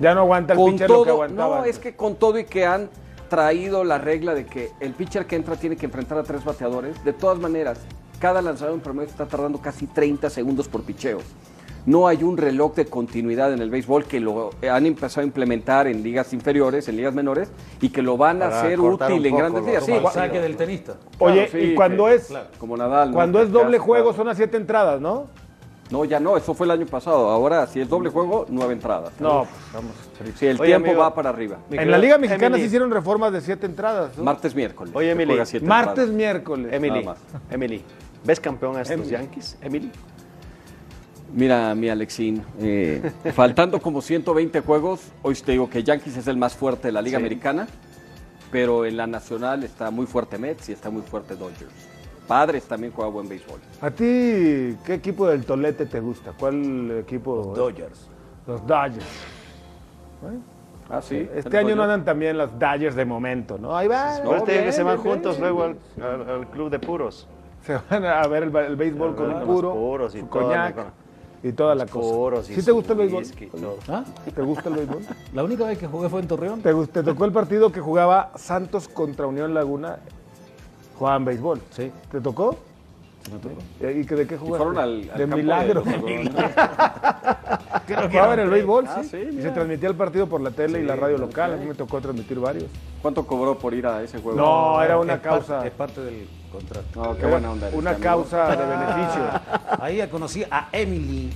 [0.00, 1.58] Ya no aguanta el pitcher lo que aguantaba.
[1.58, 2.88] No, es que con todo y que han
[3.28, 7.02] traído la regla de que el pitcher que entra tiene que enfrentar a tres bateadores.
[7.04, 7.80] De todas maneras,
[8.18, 11.18] cada lanzador en promedio está tardando casi 30 segundos por picheo.
[11.86, 15.86] no hay un reloj de continuidad en el béisbol que lo han empezado a implementar
[15.86, 17.50] en ligas inferiores, en ligas menores,
[17.80, 19.84] y que lo van a hacer útil en grandes ligas.
[19.84, 20.96] Sí, saque del tenista.
[21.18, 25.26] Oye, y cuando es como Nadal, cuando es doble juego son a siete entradas, ¿no?
[25.90, 27.28] No, ya no, eso fue el año pasado.
[27.28, 29.12] Ahora, si es doble juego, nueve entradas.
[29.20, 29.92] No, vamos.
[30.36, 31.58] Si el tiempo va para arriba.
[31.70, 34.16] En la Liga Mexicana se hicieron reformas de siete entradas.
[34.18, 34.94] Martes, miércoles.
[34.96, 35.38] Oye, Emily.
[35.62, 36.72] Martes, miércoles.
[36.72, 37.08] Emily,
[37.50, 37.82] Emily,
[38.24, 39.90] ¿ves campeón a estos Yankees, Emily?
[41.32, 46.36] Mira, mi Alexín, eh, faltando como 120 juegos, hoy te digo que Yankees es el
[46.36, 47.66] más fuerte de la Liga Americana,
[48.52, 51.72] pero en la Nacional está muy fuerte Mets y está muy fuerte Dodgers.
[52.26, 53.60] Padres también juega buen béisbol.
[53.80, 56.32] ¿A ti qué equipo del Tolete te gusta?
[56.38, 57.36] ¿Cuál equipo?
[57.36, 58.08] Los Dodgers.
[58.46, 59.06] Los Dodgers.
[60.88, 61.28] Ah, sí.
[61.34, 63.76] Este año no andan también los Dodgers de momento, ¿no?
[63.76, 64.20] Ahí va.
[64.20, 67.28] No, que se van juntos luego al, club de puros.
[67.62, 70.76] Se van a ver el, béisbol con un puro, puros y su coñac
[71.42, 72.42] y toda la cosa.
[72.42, 73.24] ¿Sí te gusta el béisbol?
[73.88, 74.02] ¿Ah?
[74.34, 75.02] ¿Te gusta el béisbol?
[75.34, 76.62] La única vez que jugué fue en Torreón.
[76.62, 79.98] ¿Te, te tocó el partido que jugaba Santos contra Unión Laguna?
[80.98, 81.60] Jugaban béisbol.
[81.70, 81.90] Sí.
[82.10, 82.56] ¿Te tocó?
[83.32, 83.56] Me tocó.
[83.80, 84.64] ¿Y de qué jugaste?
[84.64, 85.82] fueron al, de milagro.
[88.10, 89.16] Jugaban el béisbol, ah, sí.
[89.16, 91.54] Y se transmitía el partido por la tele y la radio local.
[91.54, 92.64] A mí me tocó transmitir varios.
[93.02, 94.38] ¿Cuánto cobró por ir a ese juego?
[94.38, 95.66] No, era una causa.
[95.66, 97.02] es parte del contrato.
[97.02, 97.70] No, qué buena onda.
[97.72, 99.22] Una causa de beneficio.
[99.80, 101.30] Ahí ya conocí a Emily.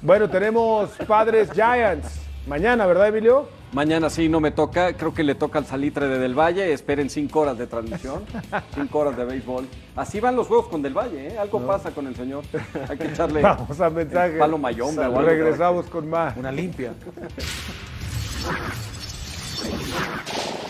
[0.00, 2.20] Bueno, tenemos Padres Giants.
[2.46, 3.48] Mañana, ¿verdad, Emilio?
[3.72, 4.92] Mañana sí, no me toca.
[4.94, 6.72] Creo que le toca al Salitre de Del Valle.
[6.72, 8.24] Esperen cinco horas de transmisión,
[8.74, 9.66] cinco horas de béisbol.
[9.96, 11.38] Así van los juegos con Del Valle, ¿eh?
[11.38, 12.44] Algo pasa con el señor.
[12.88, 14.38] Hay que echarle Vamos a mensaje.
[14.38, 14.96] palo mayón.
[15.24, 16.36] Regresamos con más.
[16.36, 16.92] Una limpia.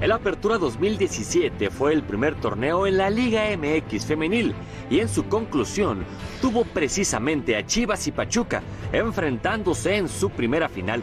[0.00, 4.54] El Apertura 2017 fue el primer torneo en la Liga MX femenil
[4.88, 6.06] y en su conclusión
[6.40, 11.02] tuvo precisamente a Chivas y Pachuca enfrentándose en su primera final.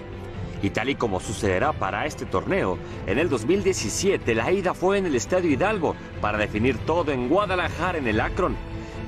[0.63, 5.05] Y tal y como sucederá para este torneo, en el 2017 la ida fue en
[5.05, 8.55] el Estadio Hidalgo para definir todo en Guadalajara en el Akron.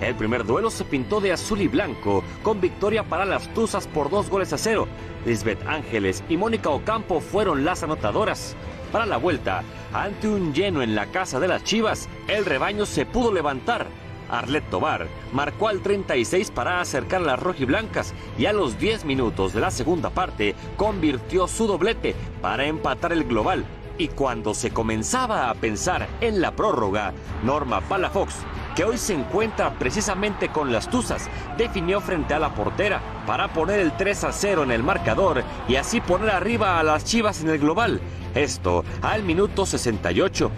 [0.02, 4.12] El primer duelo se pintó de azul y blanco, con victoria para las Tuzas por
[4.12, 4.88] dos goles a cero.
[5.26, 8.56] Lisbeth Ángeles y Mónica Ocampo fueron las anotadoras.
[8.92, 9.62] Para la vuelta,
[9.94, 13.86] ante un lleno en la casa de las Chivas, el rebaño se pudo levantar.
[14.30, 19.54] Arlet Tobar marcó al 36 para acercar a las rojiblancas y a los 10 minutos
[19.54, 23.64] de la segunda parte convirtió su doblete para empatar el global.
[24.00, 27.14] Y cuando se comenzaba a pensar en la prórroga,
[27.44, 28.36] Norma Palafox,
[28.80, 33.82] que hoy se encuentra precisamente con las Tuzas, definió frente a la portera para poner
[33.82, 37.50] el 3 a 0 en el marcador y así poner arriba a las Chivas en
[37.50, 38.00] el global.
[38.34, 40.50] Esto al minuto 68.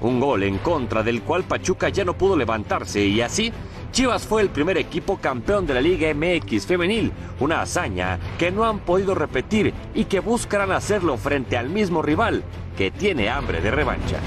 [0.00, 3.52] Un gol en contra del cual Pachuca ya no pudo levantarse y así
[3.92, 8.64] Chivas fue el primer equipo campeón de la Liga MX femenil, una hazaña que no
[8.64, 12.44] han podido repetir y que buscarán hacerlo frente al mismo rival
[12.78, 14.20] que tiene hambre de revancha.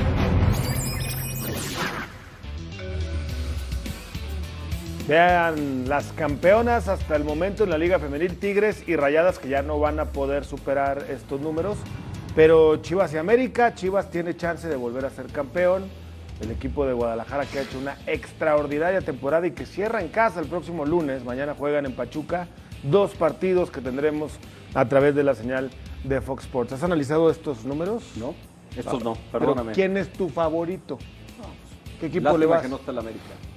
[5.07, 9.61] Vean las campeonas hasta el momento en la Liga Femenil Tigres y Rayadas que ya
[9.61, 11.77] no van a poder superar estos números.
[12.35, 15.89] Pero Chivas y América, Chivas tiene chance de volver a ser campeón.
[16.39, 20.39] El equipo de Guadalajara que ha hecho una extraordinaria temporada y que cierra en casa
[20.39, 21.23] el próximo lunes.
[21.23, 22.47] Mañana juegan en Pachuca.
[22.83, 24.33] Dos partidos que tendremos
[24.73, 25.71] a través de la señal
[26.03, 26.73] de Fox Sports.
[26.73, 28.03] ¿Has analizado estos números?
[28.15, 28.33] No,
[28.75, 29.73] estos no, perdóname.
[29.73, 30.97] ¿Quién es tu favorito?
[31.99, 32.63] ¿Qué equipo le vas?
[32.63, 33.50] que no está el América.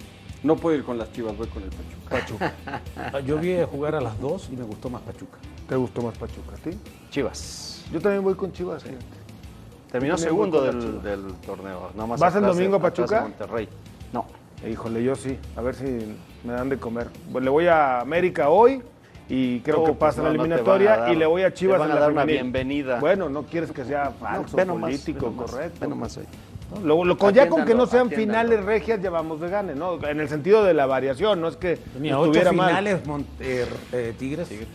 [0.45, 2.53] No puedo ir con las Chivas, voy con el Pachuca.
[2.93, 3.21] Pachuca.
[3.21, 5.39] Yo vi jugar a las dos y me gustó más Pachuca.
[5.67, 6.55] ¿Te gustó más Pachuca?
[6.55, 6.79] ¿A ti?
[7.09, 7.83] Chivas.
[7.91, 8.85] Yo también voy con Chivas.
[9.91, 11.91] Terminó segundo del, torneo.
[12.19, 13.23] ¿Vas el domingo a Pachuca?
[13.23, 13.69] Monterrey.
[14.13, 14.27] No.
[14.71, 15.39] Híjole, yo sí.
[15.57, 16.15] A ver si
[16.45, 17.09] me dan de comer.
[17.41, 18.83] le voy a América hoy
[19.31, 22.13] y creo que pues pasa la eliminatoria y le voy a Chivas van a dar
[22.13, 23.01] una bienvenida.
[23.01, 25.89] Bueno, no quieres que sea falso, político, correcto.
[25.89, 26.19] Más,
[26.83, 30.03] lo, lo, ya con que no sean finales regias ya vamos de gane, ¿no?
[30.07, 33.01] En el sentido de la variación, no es que Mira, ocho finales
[33.41, 34.69] eh, eh, Tigres, Tigres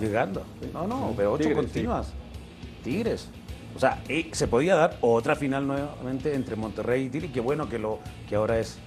[0.00, 0.42] llegando.
[0.72, 2.12] No, no, pero ocho continuas.
[2.82, 3.28] Tigres.
[3.74, 4.02] O sea,
[4.32, 7.30] se podía dar otra final nuevamente entre Monterrey y Tigres.
[7.32, 8.78] Qué bueno que, lo, que ahora es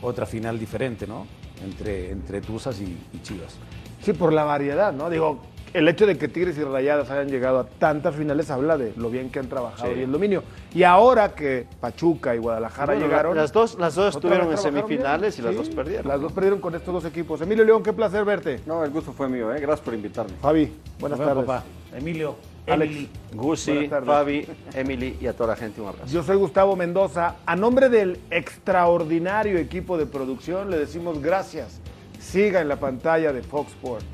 [0.00, 1.26] otra final diferente, ¿no?
[1.64, 3.56] Entre, entre Tuzas y, Chivas.
[4.00, 5.10] Sí, por la variedad, ¿no?
[5.10, 5.40] Digo,
[5.74, 9.10] el hecho de que Tigres y Rayadas hayan llegado a tantas finales habla de lo
[9.10, 10.42] bien que han trabajado y el dominio.
[10.74, 13.36] Y ahora que Pachuca y Guadalajara llegaron.
[13.36, 16.08] Las dos, las dos estuvieron en semifinales y las dos perdieron.
[16.08, 17.40] Las dos perdieron con estos dos equipos.
[17.40, 18.60] Emilio León, qué placer verte.
[18.66, 19.60] No, el gusto fue mío, ¿eh?
[19.60, 20.32] gracias por invitarme.
[20.40, 21.44] Fabi, buenas tardes.
[21.44, 21.64] Papá.
[21.96, 23.08] Emilio, Alex.
[23.34, 26.06] Gusi, Fabi, Emily y a toda la gente un abrazo.
[26.12, 27.36] Yo soy Gustavo Mendoza.
[27.46, 31.80] A nombre del extraordinario equipo de producción le decimos gracias.
[32.20, 34.04] Siga en la pantalla de Fox Sports.